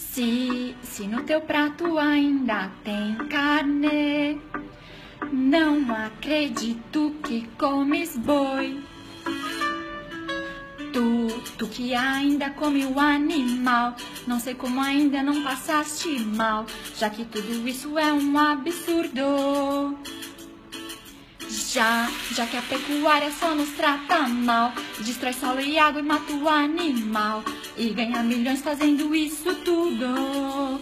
Se, 0.00 0.74
se 0.82 1.06
no 1.06 1.22
teu 1.22 1.40
prato 1.40 1.96
ainda 1.98 2.70
tem 2.82 3.14
carne, 3.28 4.40
não 5.30 5.94
acredito 5.94 7.14
que 7.22 7.46
comes 7.56 8.16
boi. 8.16 8.82
Tu, 10.92 11.28
tu 11.56 11.68
que 11.68 11.94
ainda 11.94 12.50
come 12.50 12.84
o 12.86 12.98
animal, 12.98 13.94
não 14.26 14.40
sei 14.40 14.54
como 14.54 14.80
ainda 14.80 15.22
não 15.22 15.44
passaste 15.44 16.18
mal, 16.18 16.66
já 16.96 17.08
que 17.08 17.24
tudo 17.24 17.68
isso 17.68 17.96
é 17.96 18.12
um 18.12 18.36
absurdo. 18.36 19.96
Já, 21.48 22.10
já 22.32 22.46
que 22.46 22.56
a 22.56 22.62
pecuária 22.62 23.30
só 23.30 23.54
nos 23.54 23.70
trata 23.70 24.26
mal, 24.26 24.72
destrói 24.98 25.32
solo 25.34 25.60
e 25.60 25.78
água 25.78 26.00
e 26.00 26.04
mata 26.04 26.32
o 26.32 26.48
animal, 26.48 27.44
e 27.76 27.90
ganha 27.90 28.22
milhões 28.22 28.60
fazendo 28.62 29.14
isso 29.14 29.54
tudo. 29.64 30.80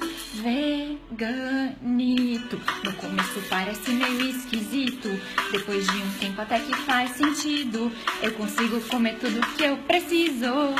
Veganito, 1.11 2.61
no 2.85 2.93
começo 2.95 3.41
parece 3.49 3.91
meio 3.91 4.31
esquisito, 4.31 5.09
depois 5.51 5.87
de 5.87 5.97
um 5.97 6.11
tempo 6.21 6.41
até 6.41 6.61
que 6.61 6.75
faz 6.77 7.11
sentido, 7.13 7.91
eu 8.23 8.33
consigo 8.33 8.81
comer 8.83 9.19
tudo 9.19 9.41
que 9.57 9.65
eu 9.65 9.77
preciso. 9.79 10.75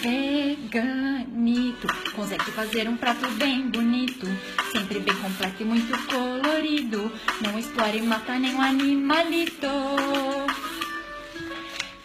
Veganito, 0.00 1.86
consegue 2.14 2.50
fazer 2.52 2.88
um 2.88 2.96
prato 2.96 3.28
bem 3.32 3.68
bonito, 3.68 4.26
sempre 4.72 4.98
bem 4.98 5.14
completo 5.16 5.62
e 5.62 5.64
muito 5.66 5.92
colorido. 6.06 7.12
Não 7.42 7.58
explora 7.58 7.96
e 7.96 8.00
mata 8.00 8.38
nenhum 8.38 8.62
animalito. 8.62 9.66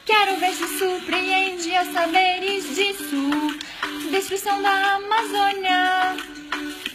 Quero 0.06 0.38
ver 0.38 0.54
se 0.54 0.68
surpreende 0.78 1.76
a 1.76 1.86
saberes 1.92 2.76
disso. 2.76 3.30
Destruição 4.12 4.62
da 4.62 4.96
Amazônia 4.96 6.16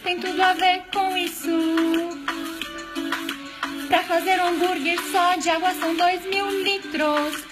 tem 0.01 0.17
tudo 0.19 0.41
a 0.41 0.53
ver 0.53 0.83
com 0.93 1.17
isso. 1.17 1.51
Pra 3.89 4.03
fazer 4.03 4.39
um 4.41 4.47
hambúrguer 4.47 4.97
só 5.11 5.35
de 5.35 5.49
água 5.49 5.73
são 5.73 5.93
dois 5.95 6.25
mil 6.25 6.49
litros. 6.63 7.43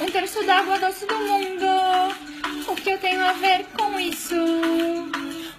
Um 0.00 0.06
terço 0.06 0.44
da 0.44 0.58
água 0.58 0.78
doce 0.78 1.04
do 1.04 1.18
mundo. 1.18 1.66
O 2.68 2.76
que 2.76 2.90
eu 2.90 2.98
tenho 2.98 3.24
a 3.24 3.32
ver 3.32 3.66
com 3.76 3.98
isso? 3.98 4.36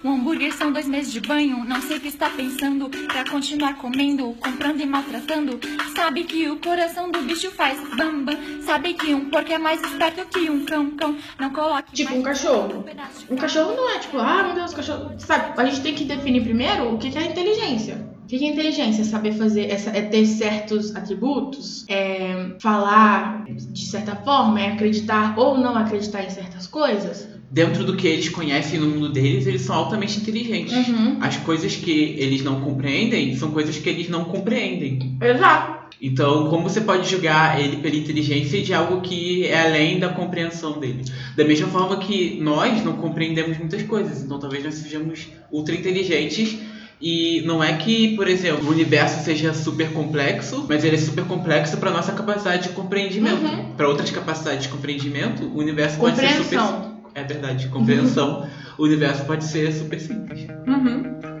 Um 0.02 0.14
hambúrguer 0.14 0.52
são 0.54 0.72
dois 0.72 0.88
meses 0.88 1.12
de 1.12 1.20
banho. 1.20 1.62
Não 1.64 1.80
sei 1.82 1.98
o 1.98 2.00
que 2.00 2.08
está 2.08 2.30
pensando. 2.30 2.88
Pra 2.88 3.28
continuar 3.28 3.74
comendo, 3.74 4.34
comprando 4.40 4.80
e 4.80 4.86
maltratando. 4.86 5.60
Sabe 5.94 6.24
que 6.24 6.48
o 6.48 6.56
coração 6.56 7.10
do 7.10 7.20
bicho 7.22 7.50
faz 7.50 7.78
bamba. 7.96 8.32
Sabe 8.64 8.94
que 8.94 9.14
um 9.14 9.28
porco 9.28 9.52
é 9.52 9.58
mais 9.58 9.82
esperto 9.82 10.26
que 10.26 10.48
um 10.48 10.64
cão. 10.64 10.90
Cão 10.92 11.16
não 11.38 11.50
coloque. 11.50 11.92
Tipo 11.92 12.14
um 12.14 12.22
cachorro. 12.22 12.84
Um 13.30 13.36
cachorro 13.36 13.76
não 13.76 13.90
é 13.90 13.98
tipo, 13.98 14.18
ah, 14.18 14.42
meu 14.44 14.54
Deus, 14.54 14.72
cachorro. 14.72 15.12
Sabe, 15.18 15.60
a 15.60 15.64
gente 15.66 15.82
tem 15.82 15.94
que 15.94 16.04
definir 16.04 16.42
primeiro 16.42 16.94
o 16.94 16.98
que 16.98 17.16
é 17.16 17.26
inteligência. 17.26 18.08
O 18.22 18.26
que 18.26 18.38
que 18.38 18.44
é 18.44 18.48
inteligência? 18.48 19.04
Saber 19.04 19.32
fazer, 19.32 19.70
essa, 19.70 19.90
é 19.90 20.02
ter 20.02 20.24
certos 20.24 20.94
atributos, 20.94 21.84
é 21.88 22.56
falar 22.60 23.44
de 23.44 23.86
certa 23.86 24.14
forma, 24.16 24.60
é 24.60 24.72
acreditar 24.72 25.36
ou 25.36 25.58
não 25.58 25.76
acreditar 25.76 26.22
em 26.22 26.30
certas 26.30 26.66
coisas. 26.66 27.28
Dentro 27.50 27.84
do 27.84 27.96
que 27.96 28.06
eles 28.06 28.28
conhecem 28.28 28.78
no 28.78 28.86
mundo 28.86 29.08
deles, 29.08 29.44
eles 29.46 29.62
são 29.62 29.74
altamente 29.74 30.18
inteligentes. 30.18 30.72
Uhum. 30.72 31.18
As 31.20 31.36
coisas 31.38 31.74
que 31.74 32.14
eles 32.16 32.44
não 32.44 32.60
compreendem 32.60 33.34
são 33.34 33.50
coisas 33.50 33.76
que 33.76 33.88
eles 33.88 34.08
não 34.08 34.24
compreendem. 34.24 35.18
Exato. 35.20 35.80
Então, 36.00 36.48
como 36.48 36.68
você 36.68 36.80
pode 36.80 37.10
julgar 37.10 37.60
ele 37.60 37.78
pela 37.78 37.96
inteligência 37.96 38.62
de 38.62 38.72
algo 38.72 39.00
que 39.02 39.46
é 39.46 39.66
além 39.66 39.98
da 39.98 40.08
compreensão 40.08 40.78
dele? 40.78 41.04
Da 41.36 41.44
mesma 41.44 41.68
forma 41.68 41.98
que 41.98 42.38
nós 42.40 42.82
não 42.84 42.94
compreendemos 42.94 43.58
muitas 43.58 43.82
coisas, 43.82 44.22
então 44.22 44.38
talvez 44.38 44.64
nós 44.64 44.74
sejamos 44.74 45.28
ultra 45.50 45.74
inteligentes 45.74 46.56
e 47.00 47.42
não 47.46 47.64
é 47.64 47.76
que, 47.76 48.14
por 48.14 48.28
exemplo, 48.28 48.68
o 48.68 48.70
universo 48.70 49.24
seja 49.24 49.52
super 49.52 49.90
complexo, 49.92 50.66
mas 50.68 50.84
ele 50.84 50.96
é 50.96 50.98
super 50.98 51.24
complexo 51.24 51.76
para 51.78 51.90
nossa 51.90 52.12
capacidade 52.12 52.68
de 52.68 52.74
compreendimento. 52.74 53.42
Uhum. 53.42 53.72
Para 53.76 53.88
outras 53.88 54.10
capacidades 54.10 54.64
de 54.64 54.68
compreendimento, 54.68 55.44
o 55.44 55.58
universo 55.58 55.98
pode 55.98 56.16
ser 56.16 56.28
super. 56.34 56.89
É 57.14 57.24
verdade, 57.24 57.68
compreensão. 57.68 58.48
O 58.78 58.84
universo 58.84 59.24
pode 59.24 59.44
ser 59.44 59.72
super 59.72 60.00
simples. 60.00 60.46
Uhum. 60.66 61.39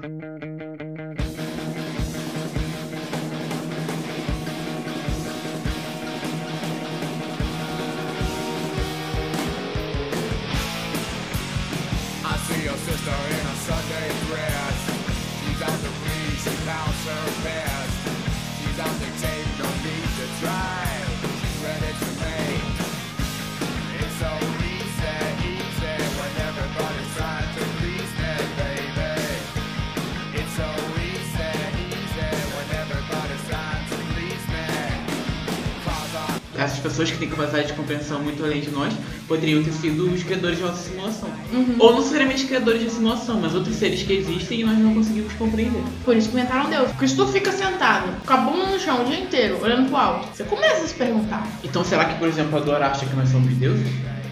Essas 36.60 36.78
pessoas 36.78 37.10
que 37.10 37.16
têm 37.16 37.30
capacidade 37.30 37.68
de 37.68 37.72
compreensão 37.72 38.20
muito 38.20 38.44
além 38.44 38.60
de 38.60 38.70
nós 38.70 38.92
poderiam 39.26 39.62
ter 39.64 39.72
sido 39.72 40.12
os 40.12 40.22
criadores 40.22 40.58
de 40.58 40.62
nossa 40.62 40.90
simulação. 40.90 41.30
Uhum. 41.54 41.76
Ou 41.78 41.92
não 41.92 41.98
necessariamente 42.00 42.44
criadores 42.44 42.82
de 42.82 42.90
simulação, 42.90 43.40
mas 43.40 43.54
outros 43.54 43.76
seres 43.76 44.02
que 44.02 44.12
existem 44.12 44.60
e 44.60 44.64
nós 44.64 44.76
não 44.76 44.92
conseguimos 44.92 45.32
compreender. 45.32 45.82
Por 46.04 46.14
isso 46.14 46.28
que 46.28 46.36
inventaram 46.36 46.68
Deus. 46.68 46.90
Porque 46.90 47.08
se 47.08 47.16
tu 47.16 47.26
fica 47.28 47.50
sentado, 47.50 48.14
com 48.26 48.32
a 48.34 48.36
bunda 48.36 48.66
no 48.66 48.78
chão 48.78 49.00
o 49.00 49.04
dia 49.06 49.18
inteiro, 49.18 49.58
olhando 49.62 49.88
pro 49.88 49.96
alto, 49.96 50.28
você 50.34 50.44
começa 50.44 50.84
a 50.84 50.86
se 50.86 50.94
perguntar. 50.94 51.48
Então 51.64 51.82
será 51.82 52.04
que, 52.04 52.18
por 52.18 52.28
exemplo, 52.28 52.58
a 52.58 52.60
Dora 52.60 52.88
acha 52.88 53.06
que 53.06 53.16
nós 53.16 53.30
somos 53.30 53.54
deuses? 53.54 53.86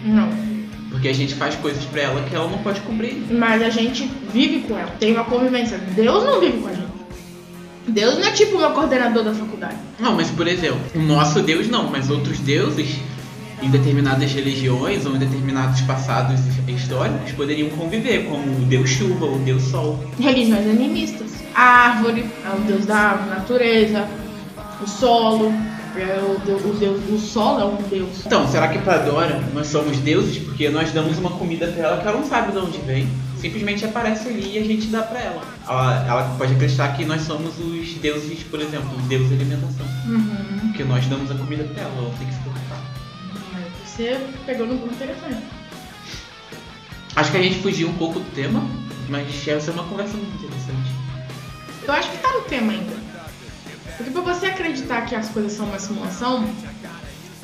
Não. 0.05 0.29
Porque 0.91 1.07
a 1.07 1.13
gente 1.13 1.33
faz 1.33 1.55
coisas 1.55 1.83
pra 1.85 2.01
ela 2.01 2.21
que 2.21 2.35
ela 2.35 2.47
não 2.47 2.59
pode 2.59 2.79
compreender. 2.81 3.33
Mas 3.33 3.63
a 3.63 3.69
gente 3.69 4.07
vive 4.31 4.67
com 4.67 4.77
ela, 4.77 4.91
tem 4.99 5.13
uma 5.13 5.23
convivência. 5.23 5.79
Deus 5.79 6.23
não 6.23 6.39
vive 6.39 6.59
com 6.59 6.67
a 6.67 6.73
gente. 6.73 6.88
Deus 7.89 8.15
não 8.15 8.25
é 8.25 8.31
tipo 8.31 8.55
o 8.55 8.59
meu 8.59 8.71
coordenador 8.71 9.23
da 9.23 9.33
faculdade. 9.33 9.77
Não, 9.99 10.15
mas 10.15 10.29
por 10.29 10.47
exemplo, 10.47 10.79
o 10.95 10.99
nosso 10.99 11.41
Deus 11.41 11.67
não, 11.67 11.89
mas 11.89 12.09
outros 12.09 12.39
deuses 12.39 12.99
em 13.61 13.69
determinadas 13.69 14.31
religiões 14.31 15.05
ou 15.05 15.15
em 15.15 15.19
determinados 15.19 15.81
passados 15.81 16.39
históricos 16.67 17.31
poderiam 17.33 17.69
conviver, 17.69 18.25
como 18.25 18.43
o 18.43 18.65
Deus 18.65 18.89
Chuva, 18.89 19.25
o 19.25 19.39
Deus 19.39 19.63
Sol. 19.63 19.99
Religiões 20.19 20.67
animistas. 20.67 21.29
A 21.53 21.61
árvore 21.61 22.25
é 22.45 22.55
o 22.55 22.61
deus 22.61 22.85
da 22.85 23.15
natureza. 23.29 24.07
O 24.81 24.87
solo 24.87 25.51
é 25.97 26.21
o 26.21 26.39
deus, 26.45 26.61
o 26.63 26.73
deus. 26.79 27.01
O 27.09 27.19
solo 27.19 27.59
é 27.59 27.65
um 27.65 27.89
deus. 27.89 28.25
Então, 28.25 28.47
será 28.47 28.69
que 28.69 28.79
pra 28.79 28.99
Dora 28.99 29.43
nós 29.53 29.67
somos 29.67 29.97
deuses 29.97 30.37
porque 30.37 30.69
nós 30.69 30.91
damos 30.91 31.17
uma 31.17 31.31
comida 31.31 31.67
pra 31.67 31.83
ela 31.83 31.97
que 31.97 32.07
ela 32.07 32.17
não 32.17 32.25
sabe 32.25 32.51
de 32.53 32.57
onde 32.59 32.77
vem? 32.79 33.09
Simplesmente 33.39 33.85
aparece 33.85 34.27
ali 34.27 34.55
e 34.55 34.59
a 34.59 34.63
gente 34.63 34.87
dá 34.87 35.01
pra 35.01 35.19
ela. 35.19 35.41
Ela, 35.67 36.05
ela 36.07 36.35
pode 36.37 36.53
acreditar 36.53 36.95
que 36.95 37.05
nós 37.05 37.21
somos 37.21 37.57
os 37.57 37.93
deuses, 37.95 38.43
por 38.43 38.59
exemplo, 38.59 38.89
os 38.97 39.03
deuses 39.05 39.29
de 39.29 39.35
alimentação. 39.35 39.85
Uhum. 40.07 40.59
Porque 40.67 40.83
nós 40.83 41.05
damos 41.05 41.31
a 41.31 41.35
comida 41.35 41.63
pra 41.63 41.83
ela, 41.83 41.97
ela 41.97 42.13
tem 42.17 42.27
que 42.27 42.33
se 42.33 42.39
preocupar. 42.41 42.81
Você 43.85 44.19
pegou 44.45 44.67
no 44.67 44.77
ponto 44.79 44.93
interessante. 44.93 45.41
Acho 47.15 47.31
que 47.31 47.37
a 47.37 47.41
gente 47.41 47.59
fugiu 47.59 47.89
um 47.89 47.95
pouco 47.95 48.19
do 48.19 48.29
tema, 48.31 48.61
mas 49.07 49.47
essa 49.47 49.71
é 49.71 49.73
uma 49.73 49.83
conversa 49.83 50.15
muito 50.17 50.35
interessante. 50.35 50.91
Eu 51.87 51.93
acho 51.93 52.11
que 52.11 52.17
tá 52.17 52.31
no 52.33 52.41
tema 52.41 52.73
ainda. 52.73 52.95
Porque 53.97 54.11
pra 54.11 54.21
você 54.21 54.47
acreditar 54.47 55.01
que 55.05 55.15
as 55.15 55.29
coisas 55.29 55.53
são 55.53 55.65
uma 55.65 55.79
simulação, 55.79 56.49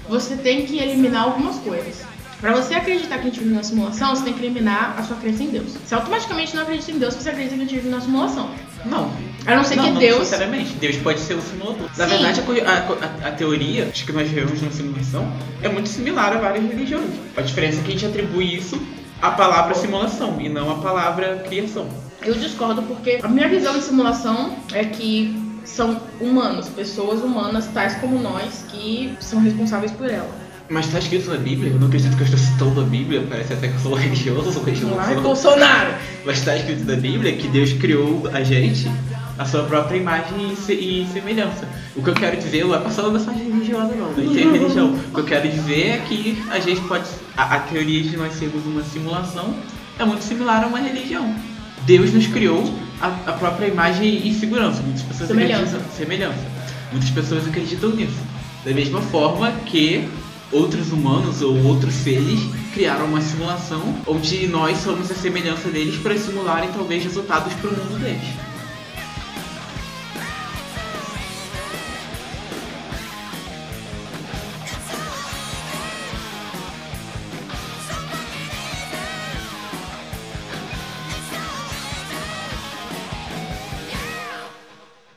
você 0.07 0.37
tem 0.37 0.65
que 0.65 0.77
eliminar 0.77 1.23
algumas 1.23 1.57
coisas. 1.57 2.03
Pra 2.41 2.53
você 2.53 2.75
acreditar 2.75 3.15
que 3.17 3.21
a 3.21 3.25
gente 3.25 3.39
vive 3.39 3.51
numa 3.51 3.63
simulação, 3.63 4.15
você 4.15 4.23
tem 4.23 4.33
que 4.33 4.43
eliminar 4.43 4.95
a 4.97 5.03
sua 5.03 5.15
crença 5.17 5.41
em 5.43 5.47
Deus. 5.47 5.73
Você 5.85 5.95
automaticamente 5.95 6.55
não 6.55 6.63
acredita 6.63 6.91
em 6.91 6.99
Deus 6.99 7.13
você 7.15 7.29
acredita 7.29 7.55
que 7.55 7.61
a 7.61 7.65
gente 7.65 7.75
vive 7.75 7.89
numa 7.89 8.01
simulação. 8.01 8.49
Não. 8.85 9.11
A 9.47 9.55
não 9.55 9.63
ser 9.63 9.75
não, 9.77 9.85
que 9.85 9.91
não 9.91 9.99
Deus. 9.99 10.19
necessariamente. 10.19 10.73
Deus 10.73 10.95
pode 10.97 11.19
ser 11.19 11.33
o 11.35 11.41
simulador. 11.41 11.87
Na 11.97 12.03
Sim. 12.05 12.09
verdade, 12.11 12.41
a 12.41 12.71
a, 12.71 13.25
a- 13.25 13.29
a 13.29 13.31
teoria 13.31 13.85
de 13.85 14.03
que 14.03 14.11
nós 14.11 14.27
vivemos 14.29 14.61
numa 14.61 14.71
simulação 14.71 15.31
é 15.63 15.69
muito 15.69 15.89
similar 15.89 16.33
a 16.35 16.39
várias 16.39 16.63
religiões. 16.65 17.09
A 17.37 17.41
diferença 17.41 17.79
é 17.79 17.83
que 17.83 17.87
a 17.87 17.91
gente 17.91 18.05
atribui 18.05 18.53
isso 18.55 18.79
à 19.21 19.31
palavra 19.31 19.73
simulação 19.73 20.39
e 20.39 20.49
não 20.49 20.69
à 20.69 20.75
palavra 20.75 21.43
criação. 21.47 21.87
Eu 22.21 22.33
discordo 22.35 22.83
porque 22.83 23.19
a 23.23 23.27
minha 23.27 23.47
visão 23.47 23.73
de 23.73 23.83
simulação 23.83 24.55
é 24.73 24.83
que 24.85 25.35
são 25.63 25.99
humanos, 26.21 26.67
pessoas 26.69 27.21
humanas 27.21 27.67
tais 27.73 27.95
como 27.95 28.19
nós 28.19 28.65
que 28.69 29.15
são 29.19 29.39
responsáveis 29.41 29.91
por 29.91 30.09
ela. 30.09 30.29
Mas 30.69 30.87
tá 30.87 30.97
escrito 30.97 31.29
na 31.29 31.37
Bíblia, 31.37 31.71
eu 31.71 31.79
não 31.79 31.87
acredito 31.87 32.15
que 32.15 32.21
eu 32.21 32.25
estou 32.25 32.39
citando 32.39 32.81
a 32.81 32.83
Bíblia, 32.83 33.23
parece 33.29 33.53
até 33.53 33.67
que 33.67 33.75
eu 33.75 33.79
sou 33.81 33.93
religioso, 33.93 34.61
eu 34.65 34.87
não 34.89 34.99
Ai, 34.99 35.13
sou. 35.13 35.21
Bolsonaro! 35.23 35.93
Mas 36.25 36.41
tá 36.41 36.55
escrito 36.57 36.83
na 36.85 36.95
Bíblia 36.95 37.33
que 37.33 37.47
Deus 37.47 37.73
criou 37.73 38.27
a 38.33 38.43
gente 38.43 38.89
a 39.37 39.45
sua 39.45 39.63
própria 39.63 39.97
imagem 39.97 40.51
e, 40.51 40.55
se- 40.55 40.73
e 40.73 41.07
semelhança. 41.13 41.67
O 41.95 42.01
que 42.01 42.09
eu 42.09 42.15
quero 42.15 42.37
dizer 42.37 42.63
não 42.65 42.73
é 42.73 42.79
passando 42.79 43.11
mensagem 43.11 43.43
religiosa 43.51 43.93
não, 43.93 44.07
não 44.11 44.33
tem 44.33 44.51
religião. 44.51 44.93
O 44.95 45.13
que 45.13 45.19
eu 45.19 45.23
quero 45.25 45.47
dizer 45.49 45.87
é 45.89 45.97
que 46.07 46.41
a 46.49 46.59
gente 46.59 46.81
pode. 46.81 47.05
A, 47.37 47.55
a 47.55 47.59
teoria 47.59 48.01
de 48.01 48.17
nós 48.17 48.33
sermos 48.33 48.65
uma 48.65 48.81
simulação 48.83 49.53
é 49.99 50.03
muito 50.05 50.23
similar 50.23 50.63
a 50.63 50.67
uma 50.67 50.79
religião. 50.79 51.31
Deus 51.85 52.11
nos 52.11 52.25
criou 52.27 52.73
a, 52.99 53.07
a 53.27 53.33
própria 53.33 53.67
imagem 53.67 54.27
e 54.27 54.33
segurança. 54.33 54.81
Muitas 54.81 55.03
pessoas 55.03 55.27
Semelhança. 55.29 55.61
acreditam. 55.77 55.91
Semelhança. 55.95 56.39
Muitas 56.91 57.09
pessoas 57.11 57.47
acreditam 57.47 57.89
nisso. 57.91 58.17
Da 58.65 58.71
mesma 58.71 58.99
forma 59.01 59.51
que 59.67 60.07
outros 60.51 60.91
humanos 60.91 61.41
ou 61.41 61.63
outros 61.65 61.93
seres 61.93 62.39
criaram 62.73 63.05
uma 63.05 63.21
simulação 63.21 63.81
onde 64.07 64.47
nós 64.47 64.77
somos 64.77 65.09
a 65.11 65.15
semelhança 65.15 65.69
deles 65.69 65.97
para 66.01 66.17
simularem 66.17 66.71
talvez 66.71 67.03
resultados 67.03 67.53
para 67.53 67.69
o 67.69 67.73
mundo 67.73 67.99
deles. 67.99 68.45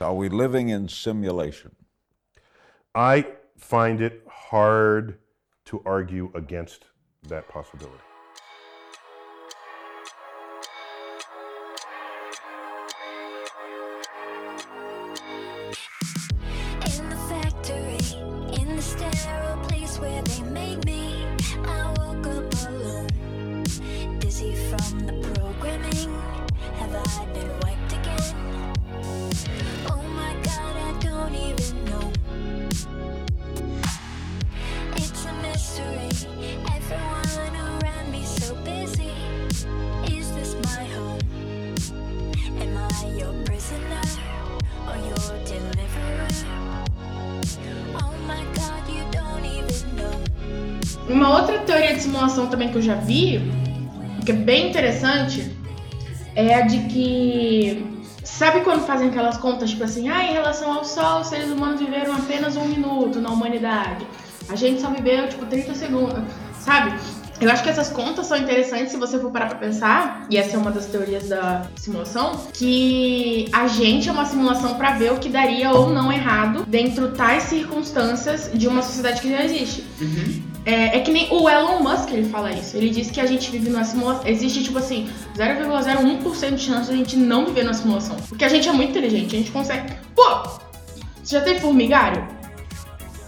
Are 0.01 0.15
we 0.15 0.31
living 0.31 0.71
in 0.71 0.89
simulation? 0.89 1.73
I 2.95 3.27
find 3.59 4.01
it 4.01 4.28
hard 4.49 5.19
to 5.67 5.83
argue 5.85 6.31
against 6.35 6.87
that 7.29 7.47
possibility. 7.49 8.08
Também 53.27 53.59
que 54.25 54.33
é 54.33 54.35
bem 54.35 54.69
interessante, 54.69 55.57
é 56.35 56.55
a 56.55 56.61
de 56.63 56.81
que. 56.81 57.99
Sabe 58.23 58.61
quando 58.61 58.87
fazem 58.87 59.09
aquelas 59.09 59.39
contas, 59.39 59.71
tipo 59.71 59.85
assim, 59.85 60.11
ah, 60.11 60.23
em 60.23 60.35
relação 60.35 60.71
ao 60.71 60.85
Sol, 60.85 61.23
os 61.23 61.29
seres 61.29 61.49
humanos 61.49 61.81
viveram 61.81 62.15
apenas 62.15 62.57
um 62.57 62.67
minuto 62.67 63.21
na 63.21 63.31
humanidade. 63.31 64.07
A 64.51 64.55
gente 64.55 64.83
só 64.83 64.91
viveu, 64.91 65.29
tipo, 65.29 65.47
30 65.47 65.75
segundos, 65.75 66.23
sabe? 66.61 66.95
Eu 67.41 67.51
acho 67.51 67.63
que 67.63 67.71
essas 67.71 67.89
contas 67.89 68.27
são 68.27 68.37
interessantes 68.37 68.91
se 68.91 68.99
você 68.99 69.19
for 69.19 69.31
parar 69.31 69.47
pra 69.47 69.57
pensar, 69.57 70.27
e 70.29 70.37
essa 70.37 70.57
é 70.57 70.59
uma 70.59 70.71
das 70.71 70.87
teorias 70.87 71.29
da 71.29 71.67
simulação, 71.77 72.33
que 72.53 73.49
a 73.53 73.67
gente 73.67 74.11
é 74.11 74.13
uma 74.13 74.27
simulação 74.27 74.75
pra 74.75 74.93
ver 74.93 75.13
o 75.13 75.19
que 75.19 75.31
daria 75.31 75.71
ou 75.71 75.89
não 75.89 76.13
errado 76.13 76.67
dentro 76.67 77.13
tais 77.13 77.45
circunstâncias 77.45 78.51
de 78.53 78.69
uma 78.69 78.83
sociedade 78.83 79.23
que 79.23 79.31
já 79.31 79.43
existe. 79.43 79.85
É, 80.69 80.99
é 80.99 81.01
que 81.01 81.11
nem 81.11 81.27
o 81.33 81.49
Elon 81.49 81.81
Musk 81.81 82.13
ele 82.13 82.29
fala 82.29 82.53
isso. 82.53 82.77
Ele 82.77 82.91
diz 82.91 83.11
que 83.11 83.19
a 83.23 83.25
gente 83.25 83.51
vive 83.51 83.71
numa 83.71 83.85
simulação. 83.85 84.29
Existe, 84.29 84.63
tipo 84.63 84.77
assim, 84.77 85.09
0,01% 85.35 86.55
de 86.57 86.63
chance 86.63 86.89
de 86.89 86.93
a 86.93 86.97
gente 86.97 87.17
não 87.17 87.47
viver 87.47 87.63
numa 87.63 87.73
simulação. 87.73 88.17
Porque 88.29 88.45
a 88.45 88.51
gente 88.51 88.69
é 88.69 88.73
muito 88.73 88.91
inteligente, 88.91 89.35
a 89.35 89.39
gente 89.39 89.51
consegue. 89.51 89.95
Pô! 90.15 90.23
Você 91.25 91.37
já 91.37 91.41
teve 91.41 91.61
formigário? 91.61 92.23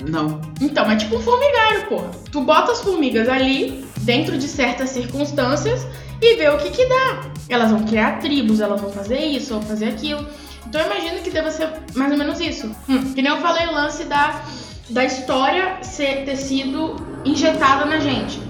Não. 0.06 0.38
Então, 0.60 0.90
é 0.90 0.96
tipo 0.96 1.16
um 1.16 1.20
formigário, 1.20 1.86
porra. 1.86 2.10
Tu 2.30 2.42
bota 2.42 2.72
as 2.72 2.82
formigas 2.82 3.26
ali, 3.26 3.86
dentro 4.02 4.36
de 4.36 4.46
certas 4.46 4.90
circunstâncias, 4.90 5.86
e 6.20 6.36
vê 6.36 6.50
o 6.50 6.58
que 6.58 6.68
que 6.68 6.86
dá. 6.86 7.22
Elas 7.48 7.70
vão 7.70 7.84
criar 7.84 8.18
tribos, 8.18 8.60
elas 8.60 8.78
vão 8.78 8.92
fazer 8.92 9.18
isso, 9.18 9.54
vão 9.54 9.62
fazer 9.62 9.86
aquilo. 9.86 10.26
Então 10.66 10.78
eu 10.78 10.88
imagino 10.88 11.22
que 11.22 11.30
deva 11.30 11.50
ser 11.50 11.70
mais 11.94 12.12
ou 12.12 12.18
menos 12.18 12.38
isso. 12.38 12.70
Hum, 12.86 13.14
que 13.14 13.22
nem 13.22 13.32
eu 13.32 13.38
falei 13.38 13.66
o 13.66 13.72
lance 13.72 14.04
da, 14.04 14.42
da 14.90 15.04
história 15.04 15.82
ser, 15.82 16.24
ter 16.24 16.36
sido 16.36 16.96
injetada 17.24 17.84
na 17.84 17.98
gente. 17.98 18.40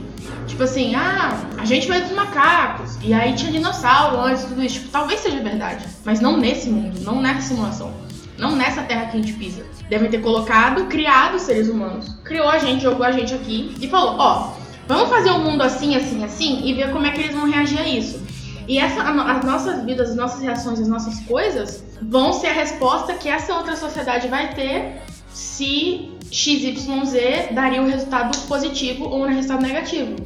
Tipo 0.46 0.64
assim, 0.64 0.94
ah, 0.94 1.38
a 1.59 1.64
gente 1.64 1.87
veio 1.87 2.03
dos 2.03 2.12
macacos, 2.12 2.98
e 3.03 3.14
aí 3.14 3.35
tinha 3.35 3.53
dinossauro 3.53 4.20
antes, 4.20 4.44
tudo 4.44 4.62
isso. 4.62 4.81
Tipo, 4.81 4.88
talvez 4.88 5.20
seja 5.20 5.40
verdade, 5.40 5.87
mas 6.05 6.20
não 6.20 6.37
nesse 6.37 6.68
mundo, 6.68 7.00
não 7.00 7.20
nessa 7.20 7.48
simulação. 7.48 7.92
Não 8.37 8.57
nessa 8.57 8.83
terra 8.83 9.07
que 9.07 9.18
a 9.18 9.20
gente 9.20 9.35
pisa. 9.35 9.64
Devem 9.88 10.11
ter 10.11 10.22
colocado, 10.22 10.87
criado 10.87 11.38
seres 11.38 11.68
humanos. 11.68 12.14
Criou 12.24 12.48
a 12.48 12.59
gente, 12.59 12.83
jogou 12.83 13.05
a 13.05 13.12
gente 13.12 13.35
aqui 13.35 13.76
e 13.81 13.87
falou: 13.87 14.16
ó, 14.18 14.53
vamos 14.88 15.11
fazer 15.11 15.31
um 15.31 15.40
mundo 15.40 15.62
assim, 15.62 15.94
assim, 15.94 16.24
assim 16.24 16.62
e 16.64 16.72
ver 16.72 16.90
como 16.90 17.05
é 17.05 17.11
que 17.11 17.20
eles 17.20 17.35
vão 17.35 17.50
reagir 17.50 17.79
a 17.79 17.87
isso. 17.87 18.18
E 18.66 18.79
essa, 18.79 19.03
as 19.03 19.44
nossas 19.44 19.85
vidas, 19.85 20.11
as 20.11 20.16
nossas 20.16 20.40
reações, 20.40 20.81
as 20.81 20.88
nossas 20.88 21.20
coisas 21.20 21.85
vão 22.00 22.33
ser 22.33 22.46
a 22.46 22.53
resposta 22.53 23.14
que 23.14 23.29
essa 23.29 23.55
outra 23.55 23.76
sociedade 23.76 24.26
vai 24.29 24.55
ter 24.55 25.03
se 25.33 26.11
XYZ 26.31 27.53
daria 27.55 27.83
um 27.83 27.88
resultado 27.88 28.37
positivo 28.47 29.05
ou 29.05 29.25
um 29.25 29.29
resultado 29.29 29.62
negativo. 29.62 30.16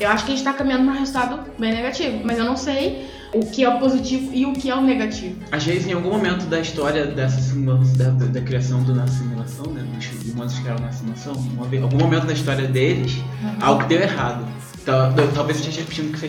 Eu 0.00 0.08
acho 0.10 0.24
que 0.24 0.32
a 0.32 0.34
gente 0.36 0.44
tá 0.44 0.52
caminhando 0.52 0.84
para 0.84 0.94
um 0.94 0.98
resultado 0.98 1.40
bem 1.58 1.72
negativo, 1.74 2.20
mas 2.24 2.38
eu 2.38 2.44
não 2.44 2.56
sei 2.56 3.06
o 3.34 3.40
que 3.40 3.64
é 3.64 3.68
o 3.68 3.78
positivo 3.80 4.30
e 4.32 4.46
o 4.46 4.52
que 4.52 4.70
é 4.70 4.74
o 4.74 4.80
negativo. 4.80 5.36
Às 5.50 5.64
vezes, 5.64 5.86
em 5.88 5.92
algum 5.92 6.10
momento 6.10 6.46
da 6.46 6.60
história 6.60 7.04
dessa 7.06 7.40
simulação, 7.40 7.96
da, 7.96 8.10
da- 8.10 8.26
da 8.26 8.40
criação 8.40 8.82
do 8.84 8.94
nossa 8.94 9.12
simulação, 9.12 9.66
né, 9.72 9.84
dos 9.96 10.32
humanos 10.32 10.54
que 10.54 10.60
criaram 10.60 10.84
na 10.84 10.92
simulação, 10.92 11.34
vez- 11.68 11.82
algum 11.82 11.98
momento 11.98 12.26
da 12.26 12.32
história 12.32 12.68
deles, 12.68 13.12
algo 13.60 13.84
deu 13.84 14.00
errado. 14.00 14.46
Tal- 14.84 15.12
tal- 15.12 15.28
Talvez 15.34 15.58
eu 15.58 15.64
esteja 15.64 15.80
repetindo 15.80 16.08
o 16.10 16.12
que 16.12 16.20
você 16.20 16.28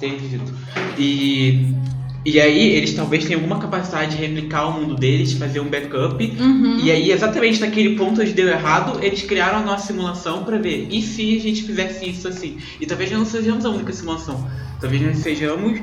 tenha 0.00 0.18
dito. 0.18 0.52
E, 0.98 1.72
e 2.24 2.40
aí, 2.40 2.70
eles 2.70 2.94
talvez 2.94 3.24
tenham 3.24 3.40
alguma 3.40 3.58
capacidade 3.60 4.16
de 4.16 4.22
replicar 4.22 4.66
o 4.68 4.80
mundo 4.80 4.94
deles, 4.94 5.34
fazer 5.34 5.60
um 5.60 5.68
backup. 5.68 6.24
Uhum. 6.40 6.80
E 6.82 6.90
aí, 6.90 7.12
exatamente 7.12 7.60
naquele 7.60 7.96
ponto 7.96 8.20
onde 8.22 8.32
deu 8.32 8.48
errado, 8.48 8.98
eles 9.04 9.22
criaram 9.22 9.58
a 9.58 9.62
nossa 9.62 9.88
simulação 9.88 10.42
pra 10.42 10.56
ver. 10.56 10.88
E 10.90 11.02
se 11.02 11.36
a 11.36 11.40
gente 11.40 11.62
fizesse 11.64 12.08
isso 12.08 12.26
assim? 12.26 12.56
E 12.80 12.86
talvez 12.86 13.10
nós 13.10 13.18
não 13.20 13.26
sejamos 13.26 13.64
a 13.66 13.70
única 13.70 13.92
simulação. 13.92 14.48
Talvez 14.80 15.02
nós 15.02 15.18
sejamos 15.18 15.80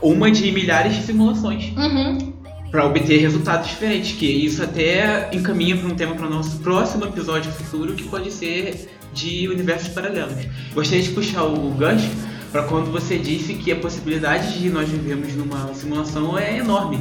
uma 0.00 0.30
de 0.30 0.50
milhares 0.52 0.94
de 0.96 1.02
simulações 1.02 1.72
Uhum. 1.76 2.32
para 2.70 2.86
obter 2.86 3.18
resultados 3.18 3.68
diferentes, 3.68 4.16
que 4.16 4.26
isso 4.26 4.62
até 4.62 5.28
encaminha 5.32 5.76
para 5.76 5.88
um 5.88 5.94
tema 5.94 6.14
para 6.14 6.26
o 6.26 6.30
nosso 6.30 6.58
próximo 6.60 7.04
episódio 7.04 7.50
futuro, 7.50 7.94
que 7.94 8.04
pode 8.04 8.30
ser 8.30 8.88
de 9.12 9.48
universos 9.48 9.88
paralelos. 9.88 10.46
Gostaria 10.72 11.02
de 11.02 11.10
puxar 11.10 11.42
o 11.44 11.70
gancho 11.72 12.08
para 12.50 12.62
quando 12.64 12.90
você 12.90 13.18
disse 13.18 13.54
que 13.54 13.70
a 13.72 13.76
possibilidade 13.76 14.58
de 14.58 14.68
nós 14.70 14.88
vivermos 14.88 15.34
numa 15.34 15.72
simulação 15.74 16.36
é 16.38 16.58
enorme. 16.58 16.98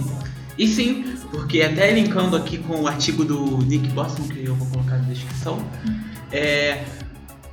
E 0.58 0.68
sim, 0.68 1.06
porque 1.32 1.62
até 1.62 1.92
linkando 1.92 2.36
aqui 2.36 2.58
com 2.58 2.82
o 2.82 2.88
artigo 2.88 3.24
do 3.26 3.58
Nick 3.66 3.88
Boston, 3.90 4.24
que 4.24 4.44
eu 4.46 4.56
vou 4.56 4.68
colocar 4.68 4.98
na 4.98 5.04
descrição, 5.10 5.60
é, 6.32 6.84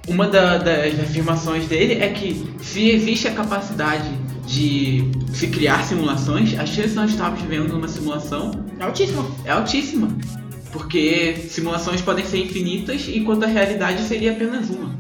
uma 0.09 0.27
da- 0.29 0.59
das 0.59 0.99
afirmações 1.01 1.67
dele 1.67 1.95
é 1.95 2.09
que 2.09 2.45
se 2.63 2.91
existe 2.91 3.29
a 3.29 3.33
capacidade 3.33 4.11
de 4.47 5.11
se 5.33 5.49
criar 5.49 5.83
simulações, 5.85 6.57
a 6.59 6.65
chance 6.67 6.91
de 6.91 6.95
nós 6.95 7.11
estarmos 7.11 7.41
vivendo 7.41 7.69
numa 7.73 7.89
simulação 7.89 8.51
É 8.79 8.85
altíssima. 8.85 9.27
é 9.45 9.51
altíssima. 9.51 10.09
Porque 10.73 11.37
simulações 11.49 12.03
podem 12.03 12.25
ser 12.25 12.39
infinitas, 12.45 13.09
enquanto 13.09 13.45
a 13.45 13.47
realidade 13.47 14.03
seria 14.03 14.33
apenas 14.33 14.69
uma. 14.69 14.95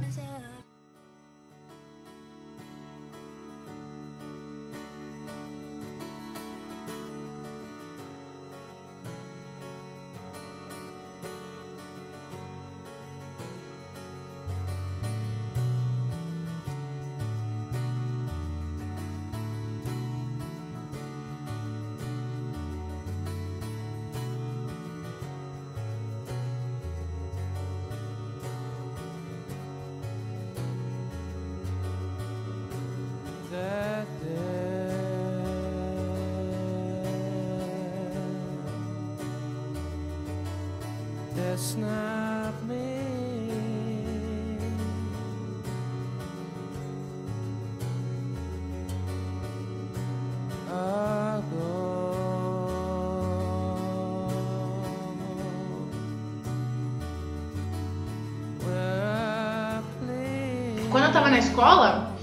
Escola, 61.46 62.16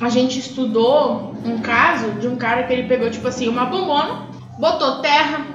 a 0.00 0.08
gente 0.08 0.38
estudou 0.38 1.34
um 1.44 1.58
caso 1.58 2.12
de 2.12 2.26
um 2.26 2.36
cara 2.36 2.62
que 2.64 2.72
ele 2.72 2.88
pegou, 2.88 3.10
tipo 3.10 3.28
assim, 3.28 3.48
uma 3.48 3.66
bombona, 3.66 4.28
botou 4.58 5.00
terra, 5.00 5.46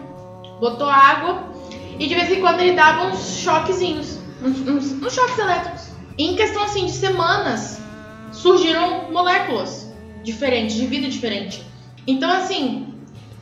botou 0.59 0.87
água 0.87 1.51
e 1.97 2.07
de 2.07 2.13
vez 2.13 2.31
em 2.31 2.41
quando 2.41 2.59
ele 2.59 2.73
dava 2.73 3.07
uns 3.07 3.37
choquezinhos, 3.37 4.19
uns, 4.41 4.59
uns- 4.67 4.91
uns 5.01 5.13
choques 5.13 5.37
elétricos. 5.37 5.89
E 6.17 6.25
em 6.25 6.35
questão 6.35 6.63
assim 6.63 6.85
de 6.85 6.91
semanas, 6.91 7.81
surgiram 8.31 9.11
moléculas 9.11 9.93
diferentes, 10.23 10.75
de 10.75 10.85
vida 10.87 11.07
diferente. 11.07 11.63
Então, 12.07 12.29
assim, 12.31 12.93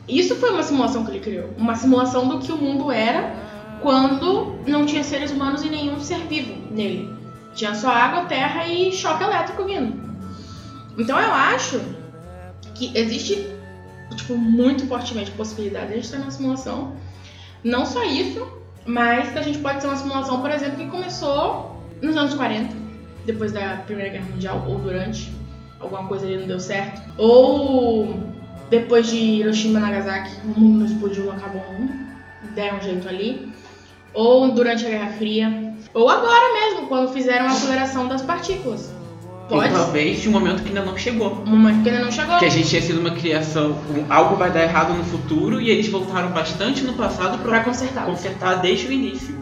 isso 0.08 0.36
foi 0.36 0.50
uma 0.50 0.62
simulação 0.62 1.04
que 1.04 1.10
ele 1.10 1.20
criou. 1.20 1.50
Uma 1.56 1.74
simulação 1.74 2.28
do 2.28 2.38
que 2.38 2.52
o 2.52 2.56
mundo 2.56 2.90
era 2.90 3.34
quando 3.80 4.60
não 4.66 4.86
tinha 4.86 5.02
seres 5.02 5.30
humanos 5.30 5.62
e 5.62 5.68
nenhum 5.68 6.00
ser 6.00 6.20
vivo 6.26 6.54
nele. 6.70 7.23
Tinha 7.54 7.74
só 7.74 7.88
água, 7.88 8.24
terra 8.24 8.66
e 8.66 8.92
choque 8.92 9.22
elétrico 9.22 9.64
vindo. 9.64 10.02
Então 10.98 11.18
eu 11.18 11.32
acho 11.32 11.80
que 12.74 12.96
existe, 12.96 13.48
tipo, 14.16 14.36
muito 14.36 14.86
fortemente 14.86 15.30
possibilidade 15.32 15.86
de 15.86 15.92
a 15.92 15.96
gente 15.96 16.04
estar 16.04 16.18
numa 16.18 16.30
simulação. 16.30 16.96
Não 17.62 17.86
só 17.86 18.04
isso, 18.04 18.46
mas 18.86 19.32
que 19.32 19.38
a 19.38 19.42
gente 19.42 19.58
pode 19.58 19.80
ser 19.80 19.86
uma 19.86 19.96
simulação, 19.96 20.40
por 20.40 20.50
exemplo, 20.50 20.76
que 20.76 20.86
começou 20.86 21.80
nos 22.02 22.16
anos 22.16 22.34
40, 22.34 22.74
depois 23.24 23.52
da 23.52 23.76
Primeira 23.86 24.10
Guerra 24.10 24.26
Mundial, 24.26 24.64
ou 24.68 24.78
durante, 24.78 25.32
alguma 25.80 26.06
coisa 26.06 26.26
ali 26.26 26.36
não 26.36 26.46
deu 26.46 26.60
certo. 26.60 27.00
Ou 27.16 28.20
depois 28.68 29.06
de 29.06 29.16
Hiroshima 29.16 29.78
e 29.78 29.82
Nagasaki, 29.82 30.32
o 30.44 30.60
mundo 30.60 30.84
explodiu, 30.84 31.30
acabou 31.30 31.62
o 31.62 31.72
mundo, 31.72 31.92
deram 32.54 32.78
um 32.78 32.82
jeito 32.82 33.08
ali. 33.08 33.52
Ou 34.12 34.52
durante 34.52 34.86
a 34.86 34.90
Guerra 34.90 35.12
Fria. 35.12 35.73
Ou 35.94 36.10
agora 36.10 36.52
mesmo, 36.52 36.86
quando 36.88 37.12
fizeram 37.12 37.46
a 37.46 37.48
aceleração 37.50 38.08
das 38.08 38.20
partículas. 38.22 38.92
Ou 39.50 39.58
Pode 39.58 39.68
ser 39.72 39.78
talvez 39.78 40.20
de 40.22 40.28
um 40.28 40.32
momento 40.32 40.62
que 40.62 40.68
ainda 40.68 40.82
não 40.82 40.96
chegou. 40.96 41.42
um 41.46 41.50
momento 41.50 41.82
que 41.82 41.90
ainda 41.90 42.04
não 42.04 42.10
chegou. 42.10 42.38
Que 42.38 42.46
a 42.46 42.50
gente 42.50 42.68
tinha 42.68 42.82
sido 42.82 42.98
uma 43.00 43.10
criação, 43.10 43.72
um- 43.90 44.04
algo 44.12 44.36
vai 44.36 44.50
dar 44.50 44.62
errado 44.62 44.94
no 44.94 45.04
futuro 45.04 45.60
e 45.60 45.70
eles 45.70 45.86
voltaram 45.88 46.30
bastante 46.30 46.82
no 46.82 46.94
passado 46.94 47.38
pra, 47.38 47.50
Pra 47.50 47.60
consertar. 47.64 48.06
consertar 48.06 48.54
desde 48.56 48.86
o 48.88 48.92
início. 48.92 49.34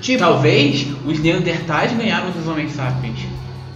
Tipo, 0.00 0.18
Talvez 0.18 0.86
os 1.06 1.18
Neandertais 1.18 1.92
ganharam 1.96 2.30
dos 2.30 2.46
Homens 2.46 2.72
Sapiens. 2.72 3.20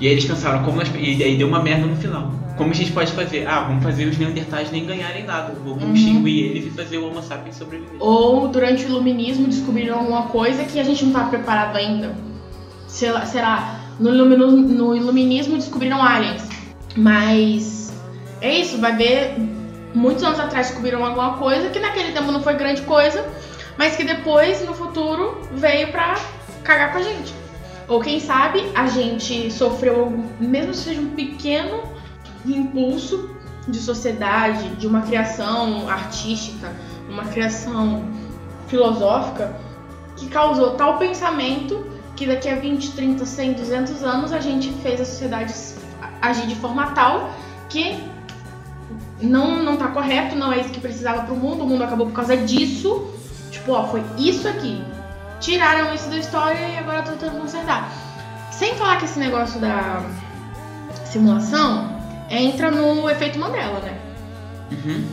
E 0.00 0.06
aí 0.06 0.12
eles 0.12 0.24
pensaram, 0.26 0.62
como 0.62 0.76
nós, 0.76 0.90
e 0.94 1.22
aí 1.22 1.36
deu 1.36 1.48
uma 1.48 1.62
merda 1.62 1.86
no 1.86 1.96
final. 1.96 2.30
Como 2.56 2.70
a 2.70 2.74
gente 2.74 2.92
pode 2.92 3.12
fazer? 3.12 3.46
Ah, 3.46 3.60
vamos 3.64 3.82
fazer 3.82 4.06
os 4.06 4.16
Neandertais 4.18 4.70
nem 4.70 4.84
ganharem 4.86 5.24
nada. 5.24 5.54
Vamos 5.64 5.82
Uhum. 5.82 5.94
extinguir 5.94 6.44
eles 6.46 6.66
e 6.66 6.70
fazer 6.70 6.98
o 6.98 7.06
Homo 7.06 7.22
Sapiens 7.22 7.56
sobreviver. 7.56 7.96
Ou 8.00 8.48
durante 8.48 8.84
o 8.84 8.88
iluminismo 8.88 9.46
descobriram 9.46 9.98
alguma 9.98 10.22
coisa 10.24 10.64
que 10.64 10.78
a 10.78 10.82
gente 10.84 11.04
não 11.04 11.12
tá 11.12 11.24
preparado 11.24 11.76
ainda. 11.76 12.14
Sei 12.88 13.10
lá, 13.10 13.26
será, 13.26 13.80
no, 14.00 14.08
ilumino- 14.14 14.50
no 14.50 14.96
iluminismo 14.96 15.56
descobriram 15.56 16.02
aliens. 16.02 16.42
Mas 16.96 17.92
é 18.40 18.54
isso, 18.58 18.78
vai 18.78 18.96
ver. 18.96 19.34
Muitos 19.94 20.22
anos 20.24 20.38
atrás 20.40 20.66
descobriram 20.68 21.04
alguma 21.04 21.34
coisa 21.34 21.68
que 21.70 21.78
naquele 21.78 22.12
tempo 22.12 22.30
não 22.32 22.42
foi 22.42 22.54
grande 22.54 22.82
coisa, 22.82 23.24
mas 23.78 23.96
que 23.96 24.04
depois, 24.04 24.64
no 24.66 24.74
futuro, 24.74 25.40
veio 25.52 25.88
pra 25.88 26.14
cagar 26.62 26.92
com 26.92 26.98
a 26.98 27.02
gente. 27.02 27.32
Ou 27.88 28.00
quem 28.00 28.18
sabe 28.18 28.64
a 28.74 28.86
gente 28.86 29.50
sofreu, 29.50 30.12
mesmo 30.40 30.72
que 30.72 30.78
seja 30.78 31.00
um 31.00 31.10
pequeno 31.10 31.82
impulso 32.44 33.30
de 33.68 33.78
sociedade, 33.78 34.68
de 34.76 34.86
uma 34.86 35.02
criação 35.02 35.88
artística, 35.88 36.72
uma 37.08 37.24
criação 37.24 38.04
filosófica 38.68 39.56
que 40.16 40.28
causou 40.28 40.72
tal 40.74 40.98
pensamento 40.98 41.86
que 42.16 42.26
daqui 42.26 42.48
a 42.48 42.56
20, 42.56 42.92
30, 42.92 43.26
100, 43.26 43.52
200 43.52 44.02
anos 44.02 44.32
a 44.32 44.40
gente 44.40 44.72
fez 44.82 45.00
a 45.00 45.04
sociedade 45.04 45.54
agir 46.22 46.46
de 46.46 46.54
forma 46.56 46.92
tal 46.92 47.30
que 47.68 48.02
não, 49.20 49.62
não 49.62 49.76
tá 49.76 49.88
correto, 49.88 50.34
não 50.34 50.52
é 50.52 50.60
isso 50.60 50.70
que 50.70 50.80
precisava 50.80 51.22
pro 51.22 51.36
mundo, 51.36 51.64
o 51.64 51.68
mundo 51.68 51.82
acabou 51.82 52.06
por 52.06 52.14
causa 52.14 52.36
disso. 52.36 53.12
Tipo, 53.50 53.72
ó, 53.72 53.86
foi 53.88 54.02
isso 54.18 54.48
aqui. 54.48 54.82
Tiraram 55.40 55.94
isso 55.94 56.08
da 56.08 56.16
história 56.16 56.58
e 56.58 56.78
agora 56.78 57.02
tô 57.02 57.12
tentando 57.12 57.40
consertar. 57.40 57.90
Sem 58.50 58.74
falar 58.74 58.96
que 58.96 59.04
esse 59.04 59.18
negócio 59.18 59.60
da 59.60 60.02
simulação 61.04 61.96
entra 62.30 62.70
no 62.70 63.08
efeito 63.08 63.38
Mandela, 63.38 63.80
né? 63.80 63.98
Uhum. 64.72 65.06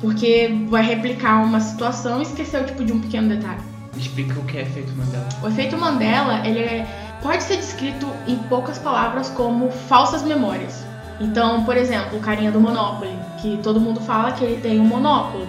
Porque 0.00 0.66
vai 0.68 0.82
replicar 0.82 1.42
uma 1.42 1.60
situação 1.60 2.20
e 2.20 2.22
esqueceu 2.22 2.64
tipo 2.64 2.84
de 2.84 2.92
um 2.92 3.00
pequeno 3.00 3.28
detalhe. 3.28 3.60
Explica 3.96 4.38
o 4.38 4.44
que 4.44 4.58
é 4.58 4.62
efeito 4.62 4.92
Mandela. 4.94 5.28
O 5.42 5.48
efeito 5.48 5.76
Mandela, 5.76 6.46
ele 6.46 6.60
é- 6.60 6.86
pode 7.22 7.42
ser 7.42 7.56
descrito 7.56 8.06
em 8.26 8.36
poucas 8.36 8.78
palavras 8.78 9.28
como 9.30 9.70
falsas 9.70 10.22
memórias. 10.22 10.84
Então, 11.18 11.64
por 11.64 11.76
exemplo, 11.76 12.18
o 12.18 12.20
carinha 12.20 12.52
do 12.52 12.60
Monopoly, 12.60 13.16
que 13.40 13.58
todo 13.62 13.80
mundo 13.80 14.00
fala 14.00 14.32
que 14.32 14.44
ele 14.44 14.60
tem 14.60 14.78
um 14.78 14.84
monóculo, 14.84 15.46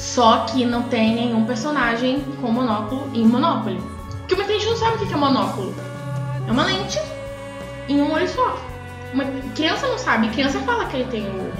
só 0.00 0.46
que 0.46 0.64
não 0.64 0.84
tem 0.84 1.14
nenhum 1.14 1.44
personagem 1.44 2.24
com 2.40 2.50
monóculo 2.50 3.10
em 3.12 3.22
Monopoly. 3.22 3.78
Porque 4.20 4.34
muita 4.34 4.54
gente 4.54 4.64
não 4.64 4.76
sabe 4.76 4.96
o 4.96 5.06
que 5.06 5.12
é 5.12 5.16
monóculo. 5.16 5.74
É 6.48 6.50
uma 6.50 6.64
lente 6.64 6.98
em 7.86 8.00
um 8.00 8.10
olho 8.10 8.26
só. 8.26 8.58
Uma 9.12 9.24
criança 9.54 9.86
não 9.86 9.98
sabe, 9.98 10.30
criança 10.30 10.58
fala 10.60 10.86
que 10.86 10.96
ele 10.96 11.10
tem 11.10 11.28
o 11.28 11.52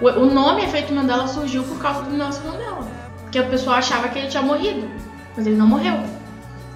monóculo. 0.00 0.22
O, 0.22 0.26
nome 0.26 0.62
efeito 0.62 0.94
Mandela 0.94 1.26
surgiu 1.26 1.64
por 1.64 1.78
causa 1.78 2.02
do 2.02 2.16
Nelson 2.16 2.46
Mandela. 2.46 2.86
Porque 3.22 3.40
o 3.40 3.48
pessoal 3.48 3.76
achava 3.76 4.08
que 4.10 4.20
ele 4.20 4.28
tinha 4.28 4.44
morrido, 4.44 4.88
mas 5.36 5.44
ele 5.44 5.56
não 5.56 5.66
morreu. 5.66 5.98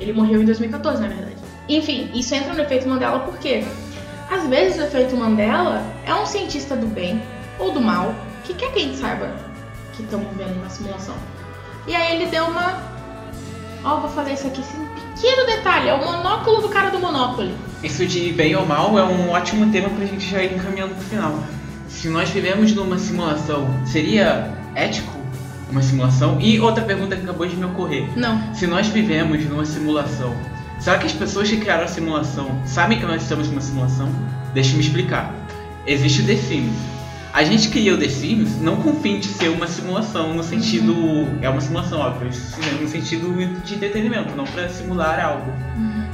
Ele 0.00 0.12
morreu 0.12 0.42
em 0.42 0.44
2014, 0.44 1.00
na 1.00 1.06
verdade. 1.06 1.36
Enfim, 1.68 2.10
isso 2.12 2.34
entra 2.34 2.52
no 2.52 2.62
efeito 2.62 2.88
Mandela 2.88 3.20
porque 3.20 3.64
às 4.28 4.44
vezes 4.48 4.80
o 4.80 4.82
efeito 4.82 5.16
Mandela 5.16 5.84
é 6.04 6.12
um 6.12 6.26
cientista 6.26 6.74
do 6.74 6.88
bem 6.88 7.22
ou 7.60 7.70
do 7.70 7.80
mal 7.80 8.12
que 8.42 8.54
quer 8.54 8.72
que 8.72 8.80
a 8.80 8.82
gente 8.82 8.96
saiba 8.96 9.49
que 10.00 10.06
estamos 10.06 10.28
vendo 10.36 10.58
uma 10.58 10.68
simulação. 10.68 11.14
E 11.86 11.94
aí 11.94 12.16
ele 12.16 12.26
deu 12.26 12.44
uma. 12.44 12.82
Ó, 13.84 14.00
vou 14.00 14.10
fazer 14.10 14.34
isso 14.34 14.46
aqui, 14.46 14.60
esse 14.60 14.76
pequeno 15.16 15.46
detalhe, 15.46 15.88
é 15.88 15.94
o 15.94 16.04
monóculo 16.04 16.60
do 16.60 16.68
cara 16.68 16.90
do 16.90 16.98
Monopoly. 16.98 17.54
Isso 17.82 18.06
de 18.06 18.32
bem 18.32 18.54
ou 18.54 18.66
mal 18.66 18.98
é 18.98 19.04
um 19.04 19.30
ótimo 19.30 19.70
tema 19.72 19.88
pra 19.88 20.04
gente 20.04 20.28
já 20.28 20.42
ir 20.42 20.54
encaminhando 20.54 20.94
pro 20.94 21.04
final. 21.04 21.42
Se 21.88 22.08
nós 22.08 22.28
vivemos 22.28 22.74
numa 22.74 22.98
simulação, 22.98 23.68
seria 23.86 24.52
ético 24.74 25.18
uma 25.70 25.82
simulação? 25.82 26.38
E 26.40 26.60
outra 26.60 26.84
pergunta 26.84 27.16
que 27.16 27.22
acabou 27.22 27.46
de 27.46 27.56
me 27.56 27.64
ocorrer. 27.64 28.06
Não. 28.16 28.54
Se 28.54 28.66
nós 28.66 28.88
vivemos 28.88 29.44
numa 29.46 29.64
simulação, 29.64 30.34
será 30.78 30.98
que 30.98 31.06
as 31.06 31.12
pessoas 31.12 31.48
que 31.48 31.56
criaram 31.56 31.84
a 31.84 31.88
simulação 31.88 32.60
sabem 32.66 32.98
que 32.98 33.06
nós 33.06 33.22
estamos 33.22 33.48
numa 33.48 33.60
simulação? 33.60 34.08
Deixa 34.52 34.72
eu 34.72 34.76
me 34.76 34.80
explicar. 34.82 35.34
Existe 35.86 36.22
o 36.22 36.26
The 36.26 36.36
Sims. 36.36 36.89
A 37.32 37.44
gente 37.44 37.68
cria 37.68 37.94
o 37.94 37.98
The 37.98 38.08
Sims 38.08 38.60
não 38.60 38.76
com 38.76 38.90
o 38.90 39.00
fim 39.00 39.20
de 39.20 39.26
ser 39.26 39.48
uma 39.48 39.66
simulação 39.66 40.34
no 40.34 40.42
sentido. 40.42 41.28
É 41.40 41.48
uma 41.48 41.60
simulação, 41.60 42.00
óbvio, 42.00 42.28
no 42.80 42.88
sentido 42.88 43.32
de 43.64 43.74
entretenimento, 43.74 44.34
não 44.34 44.44
para 44.44 44.68
simular 44.68 45.24
algo. 45.24 45.52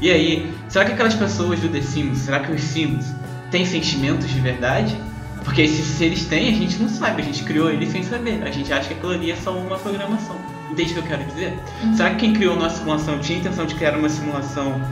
E 0.00 0.10
aí, 0.10 0.52
será 0.68 0.84
que 0.84 0.92
aquelas 0.92 1.14
pessoas 1.14 1.58
do 1.60 1.68
The 1.68 1.80
Sims, 1.80 2.18
será 2.18 2.40
que 2.40 2.52
os 2.52 2.60
Sims 2.60 3.14
têm 3.50 3.64
sentimentos 3.64 4.28
de 4.28 4.38
verdade? 4.40 4.94
Porque 5.42 5.66
se, 5.66 5.82
se 5.82 6.04
eles 6.04 6.26
têm, 6.26 6.48
a 6.48 6.52
gente 6.52 6.76
não 6.76 6.88
sabe, 6.88 7.22
a 7.22 7.24
gente 7.24 7.44
criou 7.44 7.70
eles 7.70 7.90
sem 7.90 8.02
saber. 8.02 8.42
A 8.42 8.50
gente 8.50 8.70
acha 8.72 8.88
que 8.88 8.94
aquilo 8.94 9.12
ali 9.12 9.30
é 9.30 9.36
só 9.36 9.56
uma 9.56 9.78
programação. 9.78 10.36
Entende 10.70 10.90
o 10.90 10.94
que 10.94 10.98
eu 10.98 11.04
quero 11.04 11.24
dizer? 11.24 11.58
Será 11.96 12.10
que 12.10 12.16
quem 12.16 12.34
criou 12.34 12.54
a 12.54 12.58
nossa 12.58 12.78
simulação 12.78 13.18
tinha 13.20 13.38
a 13.38 13.40
intenção 13.40 13.64
de 13.64 13.74
criar 13.74 13.96
uma 13.96 14.08
simulação 14.08 14.82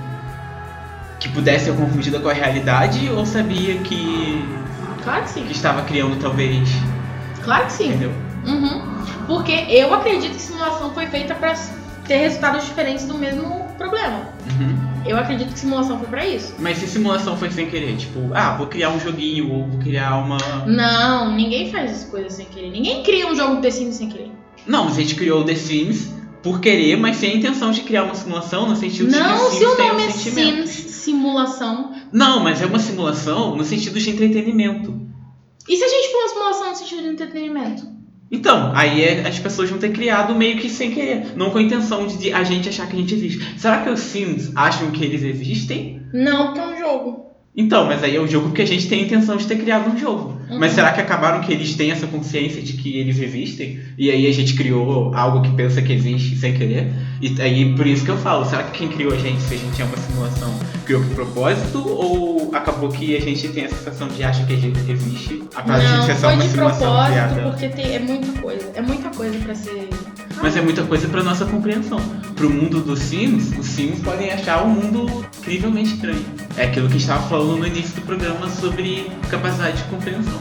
que 1.18 1.28
pudesse 1.28 1.66
ser 1.66 1.74
confundida 1.74 2.20
com 2.20 2.28
a 2.28 2.32
realidade 2.32 3.08
ou 3.10 3.26
sabia 3.26 3.78
que, 3.78 4.44
Claro 5.04 5.22
que 5.22 5.30
sim. 5.30 5.44
que 5.44 5.52
estava 5.52 5.82
criando 5.82 6.18
talvez. 6.20 6.68
Claro 7.42 7.66
que 7.66 7.72
sim. 7.72 7.90
Entendeu? 7.90 8.10
Uhum. 8.46 8.82
Porque 9.26 9.52
eu 9.68 9.92
acredito 9.94 10.32
que 10.32 10.40
simulação 10.40 10.92
foi 10.92 11.06
feita 11.06 11.34
pra 11.34 11.54
ter 12.06 12.16
resultados 12.16 12.64
diferentes 12.64 13.06
do 13.06 13.16
mesmo 13.16 13.68
problema. 13.78 14.28
Uhum. 14.58 14.94
Eu 15.06 15.18
acredito 15.18 15.52
que 15.52 15.58
simulação 15.58 15.98
foi 15.98 16.08
pra 16.08 16.26
isso. 16.26 16.54
Mas 16.58 16.78
se 16.78 16.86
simulação 16.86 17.36
foi 17.36 17.50
sem 17.50 17.68
querer, 17.68 17.96
tipo, 17.96 18.30
ah, 18.34 18.56
vou 18.56 18.66
criar 18.66 18.90
um 18.90 18.98
joguinho 18.98 19.52
ou 19.52 19.66
vou 19.66 19.78
criar 19.78 20.16
uma. 20.16 20.38
Não, 20.66 21.34
ninguém 21.34 21.70
faz 21.70 21.90
as 21.90 22.04
coisas 22.04 22.32
sem 22.32 22.46
querer. 22.46 22.70
Ninguém 22.70 23.02
cria 23.02 23.26
um 23.30 23.34
jogo 23.34 23.60
The 23.60 23.70
Sims 23.70 23.96
sem 23.96 24.08
querer. 24.08 24.32
Não, 24.66 24.88
a 24.88 24.90
gente 24.90 25.14
criou 25.14 25.42
o 25.42 25.44
The 25.44 25.54
Sims 25.54 26.10
por 26.44 26.60
querer, 26.60 26.96
mas 26.98 27.16
sem 27.16 27.32
a 27.32 27.36
intenção 27.36 27.70
de 27.70 27.80
criar 27.80 28.04
uma 28.04 28.14
simulação 28.14 28.68
no 28.68 28.76
sentido 28.76 29.08
de 29.08 29.14
que 29.14 29.20
Não, 29.20 29.50
se 29.50 29.64
o 29.64 29.78
nome 29.78 30.02
um 30.04 30.06
é. 30.06 30.10
Sims 30.10 30.70
Simulação. 30.70 31.92
Não, 32.12 32.40
mas 32.40 32.60
é 32.60 32.66
uma 32.66 32.78
simulação 32.78 33.56
no 33.56 33.64
sentido 33.64 33.98
de 33.98 34.10
entretenimento. 34.10 35.00
E 35.66 35.76
se 35.76 35.82
a 35.82 35.88
gente 35.88 36.12
for 36.12 36.18
uma 36.18 36.28
simulação 36.28 36.68
no 36.70 36.76
sentido 36.76 37.02
de 37.02 37.08
entretenimento? 37.08 37.94
Então, 38.30 38.72
aí 38.74 39.02
é- 39.02 39.26
as 39.26 39.38
pessoas 39.38 39.70
vão 39.70 39.78
ter 39.78 39.90
criado 39.92 40.34
meio 40.34 40.58
que 40.58 40.68
sem 40.68 40.90
querer, 40.90 41.36
não 41.36 41.50
com 41.50 41.58
a 41.58 41.62
intenção 41.62 42.06
de 42.06 42.32
a 42.32 42.44
gente 42.44 42.68
achar 42.68 42.86
que 42.88 42.96
a 42.96 42.98
gente 42.98 43.14
existe. 43.14 43.58
Será 43.58 43.82
que 43.82 43.88
os 43.90 44.00
Sims 44.00 44.52
acham 44.54 44.90
que 44.90 45.04
eles 45.04 45.22
existem? 45.22 46.02
Não, 46.12 46.46
porque 46.46 46.60
é 46.60 46.66
um 46.66 46.78
jogo. 46.78 47.24
Então, 47.56 47.86
mas 47.86 48.02
aí 48.02 48.16
é 48.16 48.20
o 48.20 48.26
jogo 48.26 48.50
que 48.50 48.60
a 48.60 48.66
gente 48.66 48.88
tem 48.88 49.00
a 49.00 49.02
intenção 49.04 49.36
de 49.36 49.46
ter 49.46 49.56
criado 49.56 49.88
um 49.88 49.96
jogo. 49.96 50.40
Uhum. 50.50 50.58
Mas 50.58 50.72
será 50.72 50.90
que 50.92 51.00
acabaram 51.00 51.40
que 51.40 51.52
eles 51.52 51.74
têm 51.74 51.92
essa 51.92 52.06
consciência 52.06 52.60
de 52.60 52.72
que 52.72 52.98
eles 52.98 53.18
existem? 53.20 53.78
E 53.96 54.10
aí 54.10 54.26
a 54.26 54.32
gente 54.32 54.54
criou 54.54 55.14
algo 55.14 55.40
que 55.40 55.50
pensa 55.52 55.80
que 55.80 55.92
existe 55.92 56.36
sem 56.36 56.52
querer? 56.52 56.92
E 57.20 57.40
aí 57.40 57.74
por 57.76 57.86
isso 57.86 58.04
que 58.04 58.10
eu 58.10 58.18
falo, 58.18 58.44
será 58.44 58.64
que 58.64 58.78
quem 58.78 58.88
criou 58.88 59.12
a 59.12 59.16
gente, 59.16 59.40
se 59.40 59.54
a 59.54 59.56
gente 59.56 59.80
é 59.80 59.84
uma 59.84 59.96
simulação, 59.96 60.52
criou 60.84 61.02
com 61.02 61.14
propósito? 61.14 61.78
Ou 61.78 62.50
acabou 62.52 62.88
que 62.88 63.16
a 63.16 63.20
gente 63.20 63.48
tem 63.48 63.66
a 63.66 63.68
sensação 63.68 64.08
de 64.08 64.22
achar 64.24 64.46
que 64.46 64.54
a 64.54 64.58
gente 64.58 64.90
existe, 64.90 65.44
apesar 65.54 65.78
de 65.78 65.86
a 65.86 65.96
gente 65.96 66.06
ser 66.06 66.14
só 66.14 66.26
foi 66.26 66.34
uma 66.34 66.42
de 66.42 66.48
simulação 66.50 66.78
propósito, 66.78 67.12
criada? 67.12 67.50
porque 67.50 67.68
tem, 67.68 67.94
é 67.94 67.98
muita 68.00 68.40
coisa. 68.40 68.72
É 68.74 68.82
muita 68.82 69.10
coisa 69.10 69.38
pra 69.38 69.54
ser. 69.54 69.88
Mas 70.42 70.56
é 70.56 70.60
muita 70.60 70.82
coisa 70.84 71.08
pra 71.08 71.22
nossa 71.22 71.44
compreensão. 71.46 71.98
Pro 72.34 72.50
mundo 72.50 72.80
dos 72.80 72.98
Sims, 72.98 73.56
os 73.58 73.66
Sims 73.66 74.00
podem 74.00 74.30
achar 74.30 74.64
um 74.64 74.70
mundo 74.70 75.24
incrivelmente 75.38 75.94
estranho. 75.94 76.24
É 76.56 76.64
aquilo 76.64 76.88
que 76.88 76.96
estava 76.96 77.26
falando 77.28 77.58
no 77.58 77.66
início 77.66 77.94
do 77.94 78.02
programa 78.02 78.48
sobre 78.48 79.10
capacidade 79.30 79.78
de 79.78 79.84
compreensão. 79.84 80.40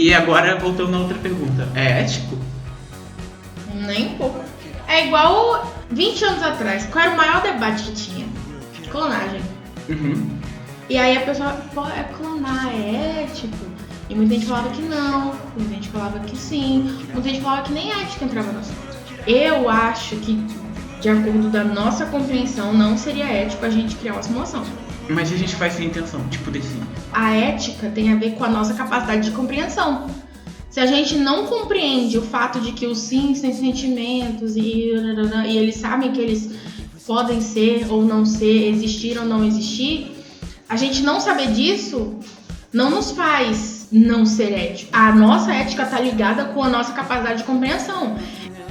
E 0.00 0.14
agora, 0.14 0.56
voltando 0.56 0.92
na 0.92 1.00
outra 1.00 1.18
pergunta, 1.18 1.68
é 1.74 2.00
ético? 2.00 2.34
Nem 3.74 4.06
um 4.06 4.14
pouco. 4.14 4.42
É 4.88 5.06
igual 5.06 5.70
20 5.90 6.24
anos 6.24 6.42
atrás. 6.42 6.86
Qual 6.86 7.04
era 7.04 7.12
o 7.12 7.16
maior 7.18 7.42
debate 7.42 7.82
que 7.82 7.92
tinha? 7.92 8.26
Clonagem. 8.90 9.42
Uhum. 9.90 10.38
E 10.88 10.96
aí 10.96 11.18
a 11.18 11.20
pessoa, 11.20 11.50
pô, 11.74 11.86
é 11.86 12.04
clonar, 12.16 12.68
é 12.74 13.24
ético? 13.24 13.58
E 14.08 14.14
muita 14.14 14.36
gente 14.36 14.46
falava 14.46 14.70
que 14.70 14.80
não, 14.80 15.34
muita 15.54 15.74
gente 15.74 15.88
falava 15.90 16.18
que 16.20 16.34
sim, 16.34 17.06
muita 17.12 17.28
gente 17.28 17.42
falava 17.42 17.62
que 17.64 17.72
nem 17.74 17.92
ética 17.92 18.24
entrava 18.24 18.52
no 18.52 18.60
assunto. 18.60 18.96
Eu 19.26 19.68
acho 19.68 20.16
que, 20.16 20.42
de 21.02 21.10
acordo 21.10 21.50
da 21.50 21.62
nossa 21.62 22.06
compreensão, 22.06 22.72
não 22.72 22.96
seria 22.96 23.26
ético 23.26 23.66
a 23.66 23.70
gente 23.70 23.96
criar 23.96 24.14
uma 24.14 24.22
simulação. 24.22 24.64
Mas 25.12 25.32
a 25.32 25.36
gente 25.36 25.54
faz 25.56 25.74
sem 25.74 25.86
intenção, 25.86 26.26
tipo 26.28 26.50
desse. 26.50 26.68
A 27.12 27.34
ética 27.34 27.90
tem 27.90 28.12
a 28.12 28.16
ver 28.16 28.32
com 28.32 28.44
a 28.44 28.48
nossa 28.48 28.74
capacidade 28.74 29.28
de 29.28 29.36
compreensão. 29.36 30.08
Se 30.70 30.78
a 30.78 30.86
gente 30.86 31.16
não 31.16 31.46
compreende 31.46 32.16
o 32.16 32.22
fato 32.22 32.60
de 32.60 32.72
que 32.72 32.86
os 32.86 32.98
sims 32.98 33.40
têm 33.40 33.52
sentimentos 33.52 34.54
e, 34.54 34.92
e 35.46 35.58
eles 35.58 35.76
sabem 35.76 36.12
que 36.12 36.20
eles 36.20 36.50
podem 37.06 37.40
ser 37.40 37.90
ou 37.90 38.04
não 38.04 38.24
ser, 38.24 38.68
existir 38.68 39.18
ou 39.18 39.24
não 39.24 39.44
existir, 39.44 40.12
a 40.68 40.76
gente 40.76 41.02
não 41.02 41.20
saber 41.20 41.50
disso 41.50 42.14
não 42.72 42.88
nos 42.88 43.10
faz 43.10 43.88
não 43.90 44.24
ser 44.24 44.52
ético. 44.52 44.90
A 44.96 45.12
nossa 45.12 45.52
ética 45.52 45.82
está 45.82 45.98
ligada 45.98 46.44
com 46.46 46.62
a 46.62 46.68
nossa 46.68 46.92
capacidade 46.92 47.38
de 47.38 47.44
compreensão. 47.44 48.16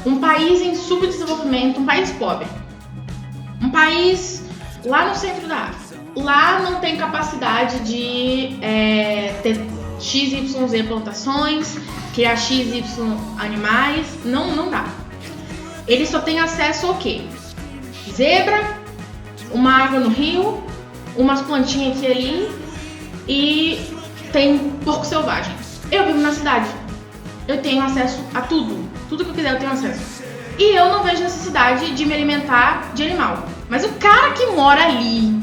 Um 0.05 0.19
país 0.19 0.61
em 0.61 0.75
subdesenvolvimento, 0.75 1.81
um 1.81 1.85
país 1.85 2.09
pobre, 2.11 2.47
um 3.61 3.69
país 3.69 4.41
lá 4.85 5.09
no 5.09 5.15
centro 5.15 5.45
da 5.45 5.57
África, 5.57 5.88
lá 6.15 6.59
não 6.59 6.79
tem 6.79 6.97
capacidade 6.97 7.79
de 7.79 8.57
é, 8.61 9.39
ter 9.43 9.59
XYZ 9.99 10.87
plantações, 10.87 11.77
criar 12.13 12.35
XY 12.35 12.83
animais, 13.37 14.07
não, 14.23 14.55
não 14.55 14.69
dá. 14.69 14.85
Ele 15.87 16.05
só 16.05 16.19
tem 16.19 16.39
acesso 16.39 16.87
ao 16.87 16.95
quê? 16.95 17.21
Zebra, 18.11 18.77
uma 19.51 19.83
água 19.83 19.99
no 19.99 20.09
rio, 20.09 20.63
umas 21.15 21.41
plantinhas 21.41 21.97
aqui 21.97 22.05
ali 22.05 22.51
e 23.27 23.79
tem 24.31 24.57
porco 24.83 25.05
selvagem. 25.05 25.53
Eu 25.91 26.05
vivo 26.05 26.19
na 26.19 26.31
cidade. 26.31 26.69
Eu 27.47 27.61
tenho 27.61 27.81
acesso 27.81 28.19
a 28.33 28.41
tudo. 28.41 28.87
Tudo 29.09 29.23
que 29.23 29.31
eu 29.31 29.35
quiser 29.35 29.53
eu 29.53 29.59
tenho 29.59 29.71
acesso. 29.71 30.23
E 30.57 30.75
eu 30.75 30.89
não 30.89 31.03
vejo 31.03 31.23
necessidade 31.23 31.95
de 31.95 32.05
me 32.05 32.13
alimentar 32.13 32.91
de 32.93 33.03
animal. 33.03 33.45
Mas 33.69 33.83
o 33.85 33.89
cara 33.93 34.33
que 34.33 34.45
mora 34.47 34.83
ali, 34.83 35.33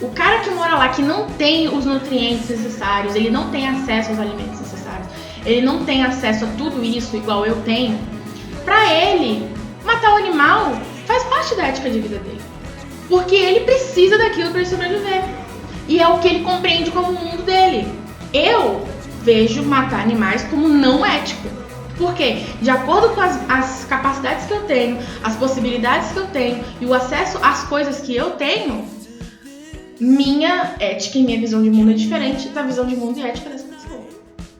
o 0.00 0.08
cara 0.10 0.40
que 0.40 0.50
mora 0.50 0.76
lá, 0.76 0.88
que 0.88 1.02
não 1.02 1.26
tem 1.30 1.68
os 1.68 1.84
nutrientes 1.84 2.48
necessários, 2.48 3.14
ele 3.14 3.30
não 3.30 3.50
tem 3.50 3.68
acesso 3.68 4.10
aos 4.10 4.18
alimentos 4.18 4.60
necessários, 4.60 5.08
ele 5.46 5.60
não 5.60 5.84
tem 5.84 6.04
acesso 6.04 6.44
a 6.44 6.48
tudo 6.58 6.84
isso 6.84 7.16
igual 7.16 7.46
eu 7.46 7.56
tenho, 7.62 7.98
pra 8.64 8.92
ele, 8.92 9.48
matar 9.84 10.14
o 10.14 10.16
animal 10.16 10.72
faz 11.06 11.22
parte 11.24 11.54
da 11.54 11.66
ética 11.66 11.90
de 11.90 12.00
vida 12.00 12.18
dele. 12.18 12.40
Porque 13.08 13.34
ele 13.34 13.60
precisa 13.60 14.16
daquilo 14.16 14.50
para 14.50 14.64
sobreviver. 14.64 15.22
E 15.86 16.00
é 16.00 16.08
o 16.08 16.18
que 16.18 16.28
ele 16.28 16.44
compreende 16.44 16.90
como 16.90 17.10
o 17.10 17.12
mundo 17.12 17.42
dele. 17.42 17.86
Eu 18.32 18.86
vejo 19.22 19.62
matar 19.62 20.00
animais 20.00 20.42
como 20.44 20.68
não 20.68 21.04
ético. 21.04 21.48
Porque, 21.96 22.44
de 22.60 22.70
acordo 22.70 23.10
com 23.10 23.20
as, 23.20 23.38
as 23.48 23.84
capacidades 23.84 24.46
que 24.46 24.52
eu 24.52 24.62
tenho, 24.62 24.98
as 25.22 25.36
possibilidades 25.36 26.10
que 26.10 26.16
eu 26.16 26.26
tenho 26.28 26.64
e 26.80 26.86
o 26.86 26.94
acesso 26.94 27.38
às 27.40 27.62
coisas 27.64 28.00
que 28.00 28.16
eu 28.16 28.32
tenho, 28.32 28.88
minha 30.04 30.74
ética 30.78 31.18
e 31.18 31.22
minha 31.22 31.38
visão 31.40 31.62
de 31.62 31.70
mundo 31.70 31.90
é 31.90 31.94
diferente 31.94 32.48
da 32.48 32.62
visão 32.62 32.86
de 32.86 32.94
mundo 32.96 33.18
e 33.18 33.22
ética 33.22 33.48
dessa 33.50 33.64
pessoa. 33.64 34.00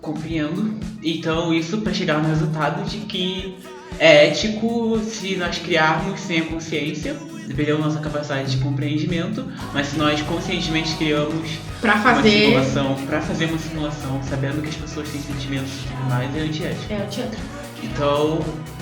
Compreendo. 0.01 0.79
Então, 1.03 1.53
isso 1.53 1.79
para 1.79 1.93
chegar 1.93 2.23
no 2.23 2.29
resultado 2.29 2.83
de 2.89 2.99
que 2.99 3.57
é 3.99 4.29
ético 4.29 4.99
se 5.01 5.37
nós 5.37 5.59
criarmos 5.59 6.19
sem 6.21 6.41
a 6.41 6.45
consciência, 6.47 7.15
dependendo 7.47 7.79
da 7.79 7.85
nossa 7.85 8.01
capacidade 8.01 8.51
de 8.57 8.63
compreendimento, 8.63 9.45
mas 9.73 9.89
se 9.89 9.97
nós 9.99 10.21
conscientemente 10.23 10.95
criamos 10.97 11.59
Pra 11.81 11.95
uma 11.97 12.03
fazer- 12.15 12.31
simulação, 12.47 12.95
para 13.07 13.21
fazer 13.21 13.45
uma 13.47 13.59
simulação, 13.59 14.21
sabendo 14.23 14.63
que 14.63 14.69
as 14.71 14.77
pessoas 14.77 15.09
têm 15.11 15.21
sentimentos 15.21 15.71
e 15.73 15.89
tudo 15.89 16.09
mais, 16.09 16.35
é 16.37 16.41
antiético. 16.41 16.93
É 16.93 16.97
o 17.05 17.07
teatro. 17.09 17.39
Então, 17.83 18.41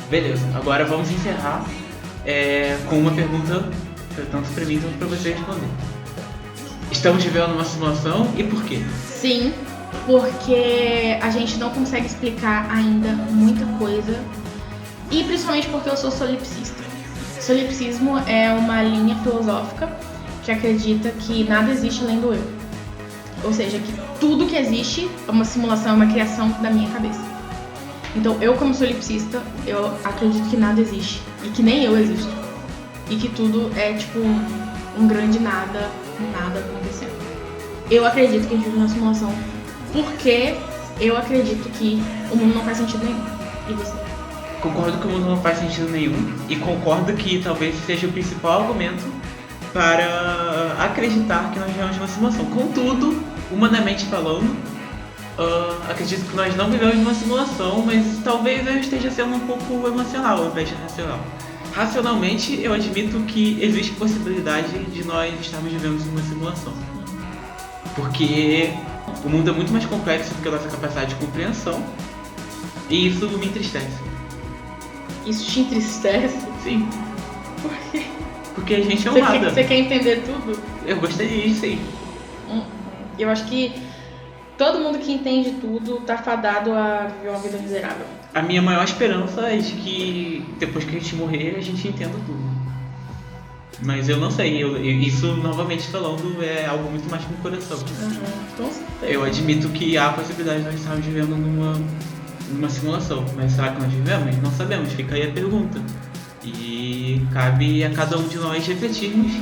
beleza. 0.09 0.47
Agora 0.55 0.85
vamos 0.85 1.11
encerrar 1.11 1.67
é, 2.25 2.79
com 2.89 2.99
uma 3.01 3.11
pergunta, 3.11 3.69
tanto 4.31 4.49
para 4.55 4.65
mim 4.65 4.79
quanto 4.79 4.97
para 4.97 5.09
você 5.09 5.31
responder. 5.33 5.67
Estamos 7.03 7.25
vivendo 7.25 7.55
uma 7.55 7.65
simulação 7.65 8.29
e 8.37 8.45
por 8.45 8.63
quê? 8.63 8.81
Sim, 9.09 9.53
porque 10.07 11.19
a 11.21 11.31
gente 11.31 11.57
não 11.57 11.69
consegue 11.71 12.07
explicar 12.07 12.71
ainda 12.71 13.09
muita 13.33 13.67
coisa. 13.77 14.21
E 15.11 15.25
principalmente 15.25 15.67
porque 15.67 15.89
eu 15.89 15.97
sou 15.97 16.13
solipsista. 16.13 16.81
Solipsismo 17.41 18.19
é 18.19 18.53
uma 18.53 18.85
linha 18.85 19.17
filosófica 19.17 19.93
que 20.45 20.53
acredita 20.53 21.11
que 21.11 21.43
nada 21.43 21.73
existe 21.73 22.05
além 22.05 22.21
do 22.21 22.35
eu. 22.35 22.53
Ou 23.43 23.53
seja, 23.53 23.81
que 23.81 23.93
tudo 24.21 24.47
que 24.47 24.55
existe 24.55 25.11
é 25.27 25.31
uma 25.33 25.45
simulação, 25.45 25.95
é 25.95 25.97
uma 25.97 26.07
criação 26.07 26.51
da 26.63 26.71
minha 26.71 26.89
cabeça. 26.89 27.25
Então, 28.15 28.41
eu 28.41 28.55
como 28.55 28.73
solipsista, 28.73 29.43
eu 29.67 29.93
acredito 30.05 30.49
que 30.49 30.57
nada 30.57 30.81
existe 30.81 31.21
e 31.43 31.49
que 31.49 31.65
nem 31.65 31.83
eu 31.83 31.99
existo. 31.99 32.31
E 33.11 33.17
que 33.17 33.29
tudo 33.29 33.73
é 33.77 33.93
tipo 33.95 34.21
um, 34.99 35.07
grande 35.07 35.39
nada, 35.39 35.91
nada 36.33 36.61
acontecendo. 36.61 37.13
Eu 37.91 38.07
acredito 38.07 38.49
que 38.49 38.55
a 38.55 38.57
gente 38.57 38.65
vive 38.65 38.77
numa 38.77 38.89
simulação 38.89 39.35
porque 39.93 40.57
eu 41.01 41.17
acredito 41.17 41.69
que 41.71 42.03
o 42.31 42.37
mundo 42.37 42.55
não 42.55 42.65
faz 42.65 42.79
sentido 42.79 43.05
nenhum. 43.05 43.25
E 43.69 43.73
você? 43.75 43.93
Concordo 44.61 44.99
que 44.99 45.07
o 45.07 45.11
mundo 45.11 45.27
não 45.27 45.43
faz 45.43 45.59
sentido 45.59 45.91
nenhum 45.91 46.35
e 46.49 46.57
concordo 46.57 47.13
que 47.15 47.43
talvez 47.43 47.75
seja 47.85 48.07
o 48.07 48.13
principal 48.13 48.63
argumento 48.63 49.05
para 49.73 50.77
acreditar 50.79 51.51
que 51.53 51.59
nós 51.59 51.69
vivemos 51.69 51.97
uma 51.97 52.07
simulação. 52.07 52.45
Contudo, 52.47 53.23
humanamente 53.51 54.05
falando, 54.07 54.57
ah, 55.39 55.91
acredito 55.91 56.29
que 56.29 56.37
nós 56.37 56.55
não 56.57 56.71
vivemos 56.71 56.97
uma 56.97 57.15
simulação, 57.15 57.83
mas 57.85 58.19
talvez 58.23 58.67
eu 58.67 58.79
esteja 58.79 59.11
sendo 59.11 59.35
um 59.35 59.41
pouco 59.41 59.87
emocional 59.87 60.39
ao 60.39 60.47
invés 60.47 60.69
de 60.69 60.75
racional. 60.75 61.19
Racionalmente, 61.73 62.61
eu 62.63 62.73
admito 62.73 63.19
que 63.21 63.59
existe 63.63 63.93
possibilidade 63.93 64.79
de 64.85 65.05
nós 65.05 65.33
estarmos 65.41 65.73
vivendo 65.73 65.99
uma 66.11 66.23
simulação. 66.23 66.73
Porque 67.95 68.71
o 69.25 69.29
mundo 69.29 69.51
é 69.51 69.53
muito 69.53 69.73
mais 69.73 69.85
complexo 69.87 70.35
do 70.35 70.43
que 70.43 70.49
a 70.49 70.53
nossa 70.53 70.69
capacidade 70.69 71.15
de 71.15 71.25
compreensão. 71.25 71.83
E 72.91 73.07
isso 73.09 73.27
me 73.39 73.47
entristece. 73.47 73.99
Isso 75.27 75.51
te 75.51 75.61
entristece? 75.61 76.39
Sim. 76.63 76.87
Por 77.63 77.71
quê? 77.91 78.03
Porque 78.55 78.75
a 78.75 78.81
gente 78.83 79.09
é 79.09 79.11
Você 79.11 79.21
amada. 79.21 79.39
quer, 79.39 79.51
você 79.51 79.65
quer 79.65 79.75
entender 79.79 80.23
tudo? 80.27 80.61
Eu 80.85 80.97
gostaria 81.01 81.49
disso 81.49 81.65
aí. 81.65 81.81
Hum, 82.51 82.63
Eu 83.19 83.31
acho 83.31 83.47
que 83.47 83.73
todo 84.59 84.79
mundo 84.81 84.99
que 84.99 85.11
entende 85.13 85.53
tudo 85.53 86.01
tá 86.01 86.19
fadado 86.19 86.73
a 86.75 87.07
viver 87.17 87.31
uma 87.31 87.39
vida 87.39 87.57
miserável. 87.57 88.05
A 88.35 88.41
minha 88.43 88.63
maior 88.63 88.85
esperança 88.85 89.43
é 89.43 89.57
de 89.59 89.73
que 89.73 90.45
depois 90.59 90.85
que 90.85 90.97
a 90.97 90.99
gente 90.99 91.15
morrer, 91.15 91.55
a 91.59 91.61
gente 91.61 91.87
entenda 91.87 92.15
tudo. 92.27 92.53
Mas 93.85 94.09
eu 94.09 94.17
não 94.17 94.31
sei, 94.31 94.63
eu- 94.63 94.77
eu- 94.77 95.01
isso 95.01 95.27
novamente 95.37 95.89
falando 95.89 96.43
é 96.43 96.67
algo 96.67 96.89
muito 96.91 97.11
mais 97.11 97.23
no 97.29 97.37
coração. 97.39 97.79
Com 97.79 98.65
certeza. 98.65 98.81
Eu 99.03 99.25
admito 99.25 99.69
que 99.71 99.99
há 99.99 100.07
a 100.07 100.13
possibilidade 100.13 100.61
de 100.61 100.67
nós 100.67 100.75
estarmos 100.77 101.05
vivendo 101.05 101.31
numa, 101.37 101.79
numa 102.51 102.71
simulação, 102.71 103.25
mas 103.37 103.53
será 103.53 103.71
que 103.71 103.83
nós 103.83 103.93
vivemos? 103.93 104.37
Não 104.41 104.53
sabemos, 104.53 104.93
fica 104.93 105.15
aí 105.17 105.25
a 105.29 105.33
pergunta. 105.33 105.83
E 106.45 107.21
cabe 107.33 107.85
a 107.85 107.91
cada 107.91 108.17
um 108.19 108.27
de 108.29 108.37
nós 108.39 108.67
refletirmos 108.67 109.33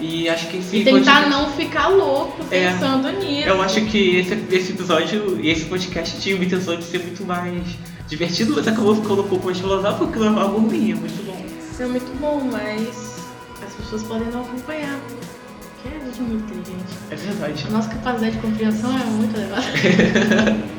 e 0.00 0.28
acho 0.28 0.46
que 0.48 0.56
esse 0.58 0.76
E 0.78 0.84
tentar 0.84 1.24
podcast- 1.24 1.30
não 1.30 1.50
ficar 1.52 1.88
louco 1.88 2.42
É, 2.50 2.70
pensando 2.72 3.10
nisso. 3.20 3.48
Eu 3.48 3.60
acho 3.62 3.80
que 3.86 4.16
esse, 4.16 4.34
esse 4.50 4.72
episódio 4.72 5.38
e 5.42 5.50
esse 5.50 5.64
podcast 5.66 6.18
tinha 6.20 6.36
a 6.36 6.44
intenção 6.44 6.76
de 6.76 6.84
ser 6.84 6.98
muito 7.02 7.24
mais 7.24 7.62
divertido, 8.10 8.54
mas 8.56 8.66
acabou 8.66 8.96
ficando 8.96 9.22
um 9.22 9.28
pouco 9.28 9.46
mais 9.46 9.58
filosófico, 9.58 10.12
que 10.12 10.18
é 10.22 10.26
algo 10.26 10.58
ruim, 10.58 10.90
é 10.90 10.94
muito 10.96 11.24
bom. 11.24 11.46
É 11.78 11.86
muito 11.86 12.20
bom, 12.20 12.40
mas 12.52 13.16
as 13.64 13.72
pessoas 13.74 14.02
podem 14.02 14.28
não 14.28 14.42
acompanhar. 14.42 14.98
Porque 15.82 15.96
a 15.96 16.04
gente 16.04 16.18
é 16.18 16.22
muito 16.22 16.44
inteligente. 16.44 16.92
É 17.10 17.14
verdade. 17.14 17.64
A 17.68 17.70
nossa 17.70 17.88
capacidade 17.88 18.32
de 18.32 18.42
compreensão 18.42 18.90
é 18.90 19.04
muito 19.04 19.36
elevada. 19.36 19.64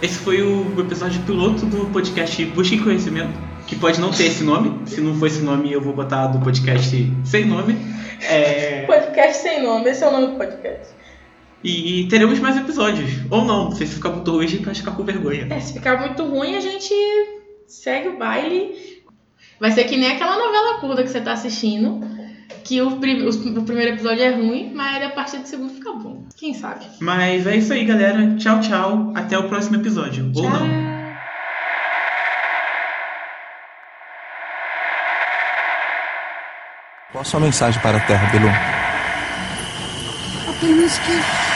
Esse 0.00 0.14
foi 0.20 0.40
o 0.40 0.80
episódio 0.80 1.20
piloto 1.22 1.66
do 1.66 1.84
podcast 1.92 2.42
Busquem 2.46 2.82
Conhecimento, 2.82 3.38
que 3.66 3.76
pode 3.76 4.00
não 4.00 4.10
ter 4.10 4.28
esse 4.28 4.42
nome. 4.42 4.80
Se 4.86 4.98
não 4.98 5.14
for 5.14 5.26
esse 5.26 5.42
nome, 5.42 5.70
eu 5.70 5.80
vou 5.82 5.92
botar 5.92 6.28
do 6.28 6.38
podcast 6.38 7.12
sem 7.22 7.44
nome. 7.44 7.76
É, 8.22 8.84
Podcast 8.86 9.42
sem 9.42 9.62
nome, 9.62 9.90
esse 9.90 10.02
é 10.02 10.08
o 10.08 10.10
nome 10.10 10.28
do 10.28 10.36
podcast. 10.38 10.99
E 11.62 12.06
teremos 12.08 12.38
mais 12.38 12.56
episódios. 12.56 13.10
Ou 13.30 13.44
não, 13.44 13.70
se 13.72 13.84
ficar 13.86 14.10
muito 14.10 14.30
ruim, 14.30 14.44
a 14.44 14.48
gente 14.48 14.64
vai 14.64 14.74
ficar 14.74 14.92
com 14.92 15.04
vergonha. 15.04 15.46
É, 15.50 15.60
se 15.60 15.74
ficar 15.74 15.98
muito 16.00 16.24
ruim, 16.24 16.56
a 16.56 16.60
gente 16.60 16.92
segue 17.66 18.08
o 18.08 18.18
baile. 18.18 19.00
Vai 19.60 19.70
ser 19.72 19.84
que 19.84 19.96
nem 19.96 20.10
aquela 20.12 20.38
novela 20.38 20.78
curta 20.80 21.02
que 21.02 21.10
você 21.10 21.20
tá 21.20 21.32
assistindo. 21.32 22.00
Que 22.64 22.80
o, 22.80 22.96
prim- 22.96 23.26
o 23.26 23.62
primeiro 23.62 23.92
episódio 23.94 24.22
é 24.22 24.30
ruim, 24.30 24.72
mas 24.74 25.02
a 25.04 25.10
partir 25.10 25.38
do 25.38 25.46
segundo 25.46 25.72
fica 25.72 25.92
bom. 25.92 26.24
Quem 26.36 26.54
sabe? 26.54 26.84
Mas 27.00 27.46
é 27.46 27.56
isso 27.56 27.72
aí, 27.72 27.84
galera. 27.84 28.34
Tchau, 28.36 28.60
tchau. 28.60 29.12
Até 29.14 29.38
o 29.38 29.48
próximo 29.48 29.76
episódio. 29.76 30.30
Ou 30.34 30.48
não. 30.48 30.90
Qual 37.12 37.22
a 37.22 37.24
sua 37.24 37.40
mensagem 37.40 37.80
para 37.82 37.96
a 37.98 38.00
Terra, 38.00 38.30
Belu? 38.30 38.48
Apenas 40.48 40.98
que. 41.00 41.49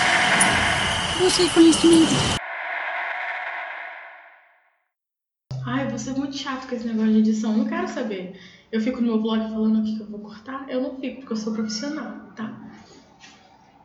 Busque 1.24 1.48
conhecimento. 1.54 2.12
Ai, 5.64 5.90
você 5.90 6.10
é 6.10 6.12
muito 6.12 6.36
chato 6.36 6.68
com 6.68 6.74
esse 6.74 6.86
negócio 6.86 7.12
de 7.12 7.18
edição. 7.20 7.52
Eu 7.52 7.58
não 7.60 7.66
quero 7.66 7.88
saber. 7.88 8.38
Eu 8.70 8.78
fico 8.78 9.00
no 9.00 9.06
meu 9.06 9.22
blog 9.22 9.40
falando 9.40 9.80
o 9.80 9.84
que 9.84 10.02
eu 10.02 10.06
vou 10.06 10.20
cortar. 10.20 10.68
Eu 10.68 10.82
não 10.82 11.00
fico, 11.00 11.20
porque 11.20 11.32
eu 11.32 11.36
sou 11.38 11.54
profissional, 11.54 12.30
tá? 12.36 12.54